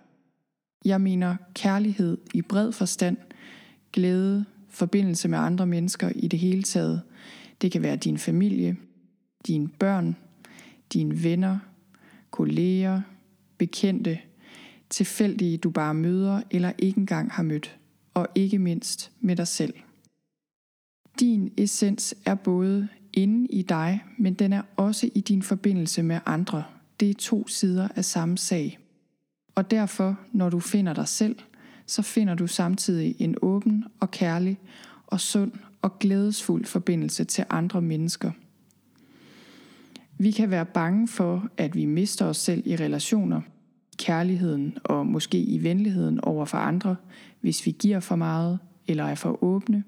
Jeg 0.84 1.00
mener 1.00 1.36
kærlighed 1.54 2.18
i 2.34 2.42
bred 2.42 2.72
forstand, 2.72 3.16
glæde, 3.92 4.44
forbindelse 4.68 5.28
med 5.28 5.38
andre 5.38 5.66
mennesker 5.66 6.12
i 6.16 6.28
det 6.28 6.38
hele 6.38 6.62
taget. 6.62 7.02
Det 7.60 7.72
kan 7.72 7.82
være 7.82 7.96
din 7.96 8.18
familie, 8.18 8.76
dine 9.46 9.68
børn, 9.68 10.16
dine 10.92 11.22
venner, 11.24 11.58
kolleger, 12.30 13.00
bekendte, 13.58 14.18
tilfældige 14.90 15.58
du 15.58 15.70
bare 15.70 15.94
møder 15.94 16.42
eller 16.50 16.72
ikke 16.78 16.98
engang 16.98 17.32
har 17.32 17.42
mødt, 17.42 17.78
og 18.14 18.28
ikke 18.34 18.58
mindst 18.58 19.12
med 19.20 19.36
dig 19.36 19.48
selv. 19.48 19.74
Din 21.20 21.52
essens 21.56 22.14
er 22.24 22.34
både 22.34 22.88
inde 23.22 23.46
i 23.46 23.62
dig, 23.62 24.04
men 24.18 24.34
den 24.34 24.52
er 24.52 24.62
også 24.76 25.10
i 25.14 25.20
din 25.20 25.42
forbindelse 25.42 26.02
med 26.02 26.20
andre. 26.26 26.64
Det 27.00 27.10
er 27.10 27.14
to 27.14 27.48
sider 27.48 27.88
af 27.96 28.04
samme 28.04 28.38
sag. 28.38 28.78
Og 29.54 29.70
derfor, 29.70 30.18
når 30.32 30.50
du 30.50 30.60
finder 30.60 30.92
dig 30.92 31.08
selv, 31.08 31.36
så 31.86 32.02
finder 32.02 32.34
du 32.34 32.46
samtidig 32.46 33.16
en 33.18 33.34
åben 33.42 33.84
og 34.00 34.10
kærlig 34.10 34.58
og 35.06 35.20
sund 35.20 35.52
og 35.82 35.98
glædesfuld 35.98 36.64
forbindelse 36.64 37.24
til 37.24 37.44
andre 37.50 37.82
mennesker. 37.82 38.30
Vi 40.18 40.30
kan 40.30 40.50
være 40.50 40.66
bange 40.66 41.08
for, 41.08 41.48
at 41.56 41.74
vi 41.74 41.84
mister 41.84 42.26
os 42.26 42.36
selv 42.36 42.62
i 42.66 42.76
relationer, 42.76 43.40
kærligheden 43.96 44.78
og 44.84 45.06
måske 45.06 45.38
i 45.38 45.62
venligheden 45.62 46.20
over 46.24 46.44
for 46.44 46.58
andre, 46.58 46.96
hvis 47.40 47.66
vi 47.66 47.76
giver 47.78 48.00
for 48.00 48.16
meget 48.16 48.58
eller 48.86 49.04
er 49.04 49.14
for 49.14 49.44
åbne. 49.44 49.84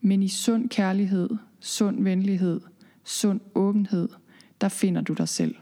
Men 0.00 0.22
i 0.22 0.28
sund 0.28 0.68
kærlighed 0.68 1.30
sund 1.60 2.02
venlighed, 2.04 2.60
sund 3.04 3.40
åbenhed, 3.54 4.08
der 4.60 4.68
finder 4.68 5.00
du 5.00 5.12
dig 5.12 5.28
selv. 5.28 5.54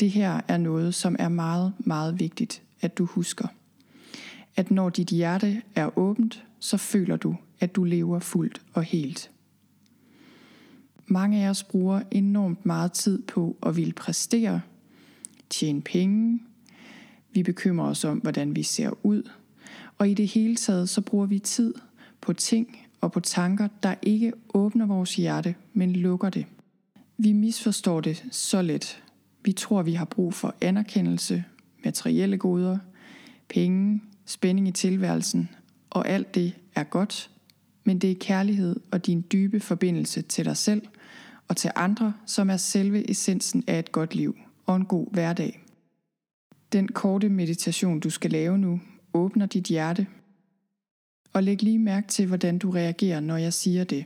Det 0.00 0.10
her 0.10 0.40
er 0.48 0.56
noget, 0.56 0.94
som 0.94 1.16
er 1.18 1.28
meget, 1.28 1.72
meget 1.78 2.20
vigtigt, 2.20 2.62
at 2.80 2.98
du 2.98 3.04
husker. 3.04 3.48
At 4.56 4.70
når 4.70 4.90
dit 4.90 5.08
hjerte 5.08 5.62
er 5.74 5.98
åbent, 5.98 6.44
så 6.58 6.76
føler 6.76 7.16
du, 7.16 7.36
at 7.60 7.76
du 7.76 7.84
lever 7.84 8.18
fuldt 8.18 8.62
og 8.72 8.82
helt. 8.82 9.30
Mange 11.06 11.44
af 11.44 11.50
os 11.50 11.64
bruger 11.64 12.02
enormt 12.10 12.66
meget 12.66 12.92
tid 12.92 13.22
på 13.22 13.56
at 13.66 13.76
ville 13.76 13.92
præstere, 13.92 14.60
tjene 15.50 15.82
penge, 15.82 16.40
vi 17.32 17.42
bekymrer 17.42 17.86
os 17.86 18.04
om, 18.04 18.18
hvordan 18.18 18.56
vi 18.56 18.62
ser 18.62 19.06
ud, 19.06 19.30
og 19.98 20.10
i 20.10 20.14
det 20.14 20.28
hele 20.28 20.56
taget 20.56 20.88
så 20.88 21.00
bruger 21.00 21.26
vi 21.26 21.38
tid 21.38 21.74
på 22.20 22.32
ting 22.32 22.81
og 23.02 23.12
på 23.12 23.20
tanker, 23.20 23.68
der 23.82 23.94
ikke 24.02 24.32
åbner 24.54 24.86
vores 24.86 25.16
hjerte, 25.16 25.54
men 25.72 25.92
lukker 25.92 26.30
det. 26.30 26.46
Vi 27.18 27.32
misforstår 27.32 28.00
det 28.00 28.24
så 28.30 28.62
let. 28.62 29.02
Vi 29.44 29.52
tror, 29.52 29.82
vi 29.82 29.92
har 29.92 30.04
brug 30.04 30.34
for 30.34 30.54
anerkendelse, 30.60 31.44
materielle 31.84 32.38
goder, 32.38 32.78
penge, 33.48 34.02
spænding 34.26 34.68
i 34.68 34.72
tilværelsen, 34.72 35.48
og 35.90 36.08
alt 36.08 36.34
det 36.34 36.52
er 36.74 36.84
godt, 36.84 37.30
men 37.84 37.98
det 37.98 38.10
er 38.10 38.14
kærlighed 38.20 38.80
og 38.90 39.06
din 39.06 39.24
dybe 39.32 39.60
forbindelse 39.60 40.22
til 40.22 40.44
dig 40.44 40.56
selv 40.56 40.82
og 41.48 41.56
til 41.56 41.70
andre, 41.74 42.14
som 42.26 42.50
er 42.50 42.56
selve 42.56 43.10
essensen 43.10 43.64
af 43.66 43.78
et 43.78 43.92
godt 43.92 44.14
liv 44.14 44.36
og 44.66 44.76
en 44.76 44.84
god 44.84 45.06
hverdag. 45.12 45.62
Den 46.72 46.88
korte 46.88 47.28
meditation, 47.28 48.00
du 48.00 48.10
skal 48.10 48.30
lave 48.30 48.58
nu, 48.58 48.80
åbner 49.14 49.46
dit 49.46 49.64
hjerte 49.64 50.06
og 51.32 51.42
læg 51.42 51.62
lige 51.62 51.78
mærke 51.78 52.08
til, 52.08 52.26
hvordan 52.26 52.58
du 52.58 52.70
reagerer, 52.70 53.20
når 53.20 53.36
jeg 53.36 53.52
siger 53.52 53.84
det. 53.84 54.04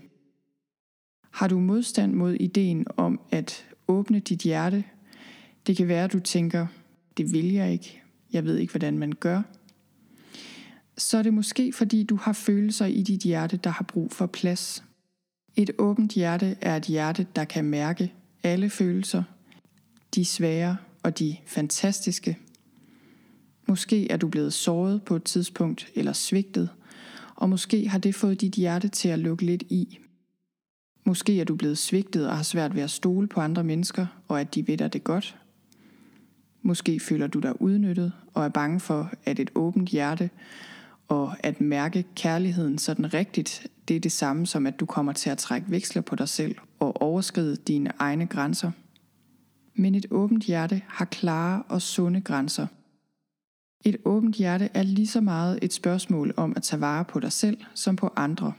Har 1.31 1.49
du 1.49 1.61
modstand 1.61 2.13
mod 2.13 2.35
ideen 2.35 2.87
om 2.97 3.21
at 3.31 3.67
åbne 3.89 4.21
dit 4.21 4.41
hjerte? 4.41 4.85
Det 5.67 5.77
kan 5.77 5.89
være, 5.89 6.05
at 6.05 6.13
du 6.13 6.21
tænker, 6.21 6.67
det 7.17 7.33
vil 7.33 7.53
jeg 7.53 7.73
ikke. 7.73 8.03
Jeg 8.33 8.45
ved 8.45 8.57
ikke, 8.57 8.73
hvordan 8.73 8.99
man 8.99 9.13
gør. 9.13 9.43
Så 10.99 11.19
er 11.19 11.23
det 11.23 11.35
måske, 11.35 11.73
fordi 11.73 12.03
du 12.03 12.17
har 12.17 12.33
følelser 12.33 12.87
i 12.87 13.03
dit 13.03 13.21
hjerte, 13.21 13.57
der 13.57 13.71
har 13.71 13.85
brug 13.85 14.13
for 14.13 14.27
plads. 14.27 14.85
Et 15.57 15.71
åbent 15.79 16.13
hjerte 16.13 16.57
er 16.61 16.77
et 16.77 16.85
hjerte, 16.85 17.27
der 17.37 17.45
kan 17.45 17.65
mærke 17.65 18.13
alle 18.43 18.71
følelser. 18.71 19.23
De 20.15 20.25
svære 20.25 20.77
og 21.03 21.19
de 21.19 21.37
fantastiske. 21.47 22.39
Måske 23.67 24.11
er 24.11 24.17
du 24.17 24.29
blevet 24.29 24.53
såret 24.53 25.03
på 25.03 25.17
et 25.17 25.25
tidspunkt 25.25 25.93
eller 25.95 26.13
svigtet– 26.13 26.69
og 27.37 27.49
måske 27.49 27.89
har 27.89 27.99
det 27.99 28.15
fået 28.15 28.41
dit 28.41 28.53
hjerte 28.53 28.89
til 28.89 29.09
at 29.09 29.19
lukke 29.19 29.47
lidt 29.47 29.63
i. 29.63 29.99
Måske 31.05 31.41
er 31.41 31.45
du 31.45 31.57
blevet 31.57 31.79
svigtet 31.79 32.29
og 32.29 32.37
har 32.37 32.43
svært 32.43 32.75
ved 32.75 32.83
at 32.83 32.91
stole 32.91 33.27
på 33.27 33.41
andre 33.41 33.65
mennesker, 33.65 34.07
og 34.29 34.41
at 34.41 34.55
de 34.55 34.69
ved 34.69 34.77
dig 34.77 34.93
det 34.93 35.05
godt. 35.05 35.37
Måske 36.63 37.01
føler 37.01 37.27
du 37.27 37.39
dig 37.39 37.63
udnyttet 37.63 38.13
og 38.35 38.45
er 38.45 38.49
bange 38.49 38.81
for, 38.81 39.13
at 39.25 39.39
et 39.39 39.51
åbent 39.55 39.89
hjerte 39.89 40.31
og 41.09 41.35
at 41.41 41.61
mærke 41.61 42.05
kærligheden 42.15 42.79
sådan 42.79 43.15
rigtigt, 43.15 43.67
det 43.89 43.97
er 43.97 44.01
det 44.01 44.13
samme 44.13 44.47
som, 44.47 44.67
at 44.67 44.81
du 44.81 44.87
kommer 44.87 45.13
til 45.13 45.31
at 45.31 45.39
trække 45.39 45.71
veksler 45.71 46.03
på 46.03 46.17
dig 46.17 46.29
selv 46.29 46.57
og 46.81 47.03
overskride 47.03 47.57
dine 47.57 47.93
egne 47.99 48.27
grænser. 48.27 48.71
Men 49.75 49.95
et 49.95 50.07
åbent 50.11 50.45
hjerte 50.45 50.83
har 50.89 51.05
klare 51.05 51.63
og 51.69 51.83
sunde 51.83 52.21
grænser– 52.21 52.67
et 53.87 53.97
åbent 54.05 54.37
hjerte 54.37 54.69
er 54.75 54.83
lige 54.83 55.07
så 55.07 55.21
meget 55.21 55.59
et 55.63 55.73
spørgsmål 55.73 56.35
om 56.37 56.53
at 56.57 56.63
tage 56.63 56.81
vare 56.81 57.05
på 57.05 57.21
dig 57.21 57.33
selv 57.33 57.59
som 57.75 57.97
på 57.97 58.13
andre. 58.17 58.53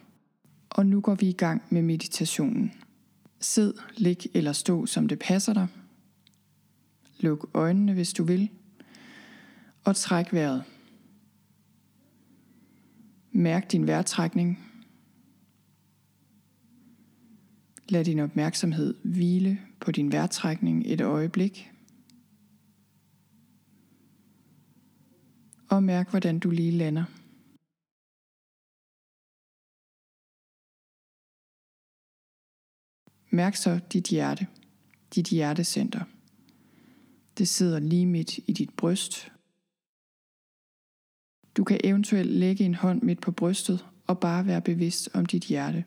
Og 0.70 0.86
nu 0.86 1.02
går 1.02 1.16
vi 1.16 1.30
i 1.30 1.34
gang 1.34 1.62
med 1.70 1.82
meditationen. 1.82 2.74
Sid, 3.40 3.74
lig 3.98 4.18
eller 4.34 4.52
stå, 4.52 4.86
som 4.86 5.08
det 5.08 5.20
passer 5.20 5.54
dig. 5.54 5.68
Luk 7.20 7.50
øjnene, 7.54 7.94
hvis 7.94 8.14
du 8.14 8.24
vil. 8.24 8.50
Og 9.84 9.96
træk 9.96 10.34
vejret. 10.34 10.64
Mærk 13.32 13.72
din 13.72 13.88
vejrtrækning. 13.88 14.60
Lad 17.90 18.06
din 18.06 18.20
opmærksomhed 18.20 18.96
hvile 19.04 19.60
på 19.80 19.92
din 19.92 20.12
vejrtrækning 20.12 20.84
et 20.86 21.02
øjeblik. 21.02 21.72
Og 25.70 25.84
mærk, 25.84 26.10
hvordan 26.10 26.40
du 26.40 26.50
lige 26.50 26.72
lander. 26.72 27.06
Mærk 33.36 33.56
så 33.56 33.80
dit 33.94 34.08
hjerte, 34.08 34.48
dit 35.16 35.28
hjertecenter. 35.28 36.04
Det 37.38 37.48
sidder 37.48 37.80
lige 37.80 38.06
midt 38.06 38.38
i 38.38 38.54
dit 38.54 38.74
bryst. 38.78 39.32
Du 41.58 41.64
kan 41.64 41.80
eventuelt 41.84 42.32
lægge 42.32 42.64
en 42.64 42.76
hånd 42.76 43.02
midt 43.02 43.22
på 43.22 43.32
brystet 43.32 43.86
og 44.08 44.20
bare 44.20 44.46
være 44.46 44.62
bevidst 44.62 45.10
om 45.14 45.26
dit 45.26 45.44
hjerte. 45.44 45.86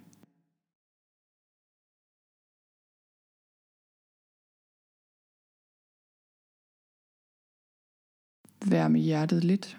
Vær 8.71 8.89
med 8.89 9.01
hjertet 9.01 9.45
lidt. 9.45 9.79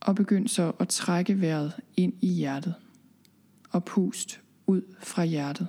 Og 0.00 0.14
begynd 0.14 0.48
så 0.48 0.72
at 0.80 0.88
trække 0.88 1.40
vejret 1.40 1.72
ind 1.96 2.12
i 2.20 2.26
hjertet. 2.26 2.74
Og 3.70 3.84
pust 3.84 4.40
ud 4.66 4.82
fra 5.02 5.24
hjertet. 5.24 5.68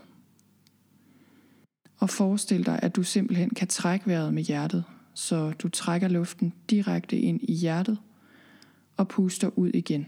Og 1.98 2.10
forestil 2.10 2.66
dig, 2.66 2.80
at 2.82 2.96
du 2.96 3.04
simpelthen 3.04 3.50
kan 3.50 3.68
trække 3.68 4.08
vejret 4.08 4.34
med 4.34 4.44
hjertet, 4.44 4.84
så 5.14 5.52
du 5.52 5.70
trækker 5.70 6.08
luften 6.08 6.54
direkte 6.70 7.20
ind 7.20 7.40
i 7.44 7.54
hjertet 7.54 7.98
og 8.98 9.08
puster 9.08 9.50
ud 9.56 9.70
igen. 9.70 10.08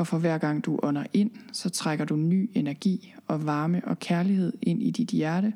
Og 0.00 0.06
for 0.06 0.18
hver 0.18 0.38
gang 0.38 0.64
du 0.64 0.80
ånder 0.82 1.06
ind, 1.12 1.30
så 1.52 1.70
trækker 1.70 2.04
du 2.04 2.16
ny 2.16 2.50
energi 2.54 3.14
og 3.26 3.46
varme 3.46 3.84
og 3.84 3.98
kærlighed 3.98 4.52
ind 4.62 4.82
i 4.82 4.90
dit 4.90 5.08
hjerte. 5.08 5.54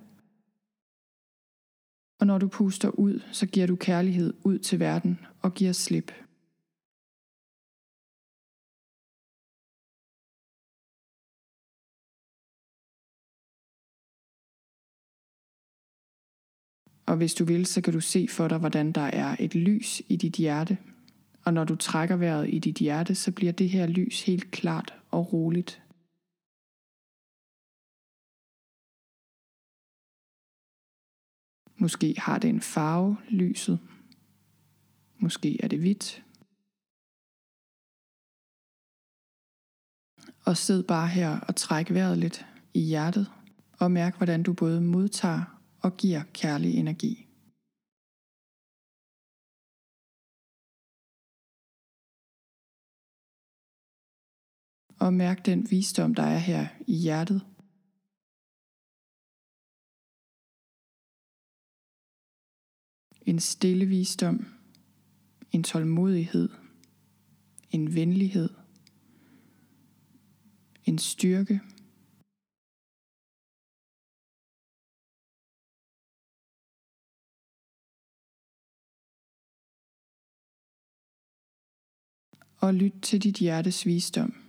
Og 2.20 2.26
når 2.26 2.38
du 2.38 2.48
puster 2.48 2.90
ud, 2.90 3.20
så 3.33 3.46
giver 3.46 3.66
du 3.66 3.76
kærlighed 3.76 4.35
ud 4.44 4.59
til 4.59 4.80
verden 4.80 5.18
og 5.42 5.54
giver 5.54 5.72
slip. 5.72 6.12
Og 17.07 17.16
hvis 17.16 17.35
du 17.35 17.44
vil, 17.44 17.66
så 17.66 17.80
kan 17.80 17.92
du 17.92 18.00
se 18.00 18.28
for 18.30 18.48
dig, 18.48 18.59
hvordan 18.59 18.92
der 18.92 19.00
er 19.00 19.37
et 19.40 19.54
lys 19.54 20.02
i 20.09 20.16
dit 20.16 20.35
hjerte. 20.35 20.78
Og 21.44 21.54
når 21.54 21.64
du 21.64 21.76
trækker 21.76 22.16
vejret 22.16 22.54
i 22.54 22.59
dit 22.59 22.78
hjerte, 22.78 23.14
så 23.14 23.33
bliver 23.33 23.52
det 23.52 23.70
her 23.70 23.87
lys 23.87 24.22
helt 24.22 24.50
klart 24.50 24.94
og 25.11 25.33
roligt. 25.33 25.83
Måske 31.76 32.14
har 32.18 32.38
det 32.38 32.50
en 32.50 32.61
farve, 32.61 33.16
lyset. 33.30 33.80
Måske 35.18 35.64
er 35.64 35.68
det 35.68 35.78
hvidt. 35.78 36.24
Og 40.46 40.57
sid 40.57 40.83
bare 40.83 41.09
her 41.09 41.40
og 41.40 41.57
træk 41.57 41.90
vejret 41.90 42.18
lidt 42.18 42.46
i 42.74 42.80
hjertet, 42.80 43.30
og 43.78 43.90
mærk 43.90 44.16
hvordan 44.16 44.42
du 44.42 44.52
både 44.52 44.80
modtager 44.80 45.61
og 45.80 45.96
giver 45.96 46.22
kærlig 46.33 46.74
energi. 46.74 47.23
Og 55.00 55.14
mærk 55.14 55.46
den 55.46 55.70
visdom, 55.70 56.14
der 56.14 56.22
er 56.22 56.38
her 56.38 56.68
i 56.87 56.94
hjertet. 56.94 57.42
En 63.26 63.40
stille 63.40 63.87
visdom, 63.87 64.46
en 65.52 65.62
tålmodighed, 65.62 66.48
en 67.70 67.94
venlighed, 67.94 68.48
en 70.85 70.98
styrke– 70.98 71.61
og 82.64 82.74
lyt 82.74 82.92
til 83.02 83.22
dit 83.22 83.37
hjertes 83.37 83.87
visdom. 83.87 84.43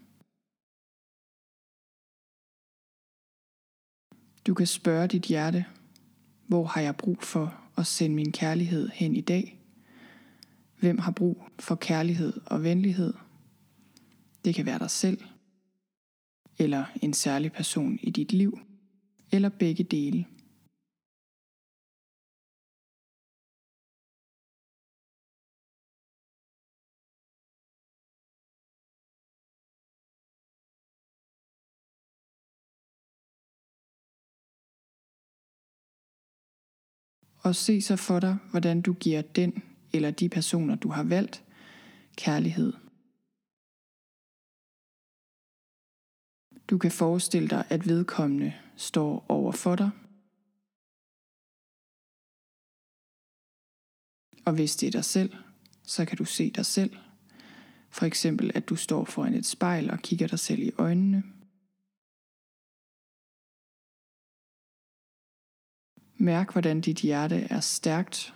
Du 4.48 4.54
kan 4.54 4.68
spørge 4.68 5.08
dit 5.08 5.24
hjerte, 5.24 5.66
hvor 6.48 6.66
har 6.66 6.82
jeg 6.82 6.96
brug 6.96 7.24
for 7.24 7.56
at 7.78 7.88
sende 7.88 8.16
min 8.16 8.32
kærlighed 8.32 8.90
hen 8.94 9.16
i 9.16 9.22
dag? 9.22 9.60
Hvem 10.80 10.98
har 10.98 11.12
brug 11.12 11.44
for 11.60 11.76
kærlighed 11.76 12.34
og 12.46 12.64
venlighed? 12.64 13.14
Det 14.46 14.56
kan 14.56 14.66
være 14.66 14.80
dig 14.80 14.92
selv, 14.92 15.18
eller 16.58 16.86
en 17.02 17.14
særlig 17.14 17.52
person 17.52 18.00
i 18.02 18.10
dit 18.10 18.34
liv, 18.34 18.60
eller 19.32 19.50
begge 19.50 19.84
dele. 19.84 20.26
Og 37.46 37.56
se 37.56 37.82
så 37.82 37.96
for 37.96 38.20
dig, 38.20 38.38
hvordan 38.52 38.82
du 38.82 38.94
giver 38.94 39.22
den 39.22 39.64
eller 39.94 40.12
de 40.12 40.30
personer, 40.30 40.76
du 40.76 40.90
har 40.90 41.04
valgt, 41.04 41.44
kærlighed. 42.16 42.74
Du 46.70 46.78
kan 46.78 46.92
forestille 46.92 47.50
dig, 47.50 47.66
at 47.70 47.88
vedkommende 47.88 48.54
står 48.78 49.26
over 49.30 49.52
for 49.52 49.76
dig. 49.76 49.90
Og 54.46 54.54
hvis 54.54 54.76
det 54.76 54.88
er 54.88 54.92
dig 54.92 55.06
selv, 55.06 55.34
så 55.84 56.06
kan 56.06 56.18
du 56.18 56.26
se 56.26 56.52
dig 56.52 56.66
selv. 56.66 56.98
For 57.90 58.06
eksempel, 58.06 58.52
at 58.56 58.70
du 58.70 58.76
står 58.76 59.06
foran 59.06 59.34
et 59.34 59.46
spejl 59.46 59.92
og 59.92 60.00
kigger 60.00 60.28
dig 60.28 60.40
selv 60.40 60.60
i 60.60 60.72
øjnene. 60.78 61.35
Mærk, 66.18 66.52
hvordan 66.52 66.82
dit 66.82 66.98
hjerte 66.98 67.36
er 67.36 67.60
stærkt 67.60 68.34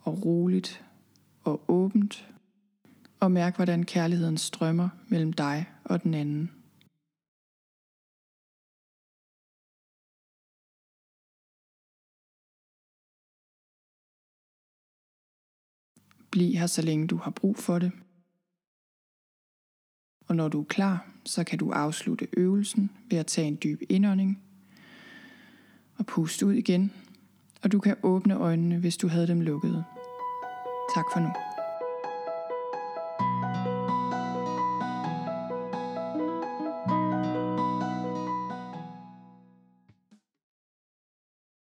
og 0.00 0.24
roligt 0.24 0.84
og 1.44 1.64
åbent. 1.68 2.28
Og 3.20 3.32
mærk, 3.32 3.56
hvordan 3.56 3.84
kærligheden 3.84 4.38
strømmer 4.38 4.88
mellem 5.08 5.32
dig 5.32 5.66
og 5.84 6.02
den 6.02 6.14
anden. 6.14 6.50
Bliv 16.30 16.52
her, 16.58 16.66
så 16.66 16.82
længe 16.82 17.06
du 17.06 17.16
har 17.16 17.30
brug 17.30 17.56
for 17.56 17.78
det. 17.78 17.92
Og 20.28 20.36
når 20.36 20.48
du 20.48 20.60
er 20.60 20.64
klar, 20.64 21.10
så 21.24 21.44
kan 21.44 21.58
du 21.58 21.70
afslutte 21.70 22.28
øvelsen 22.36 22.90
ved 23.10 23.18
at 23.18 23.26
tage 23.26 23.48
en 23.48 23.58
dyb 23.62 23.82
indånding 23.88 24.42
og 25.98 26.06
puste 26.06 26.46
ud 26.46 26.52
igen 26.52 26.92
og 27.62 27.72
du 27.72 27.78
kan 27.78 27.96
åbne 28.02 28.36
øjnene, 28.36 28.78
hvis 28.78 28.96
du 28.96 29.08
havde 29.08 29.26
dem 29.26 29.40
lukkede. 29.40 29.84
Tak 30.94 31.04
for 31.12 31.20
nu. 31.20 31.28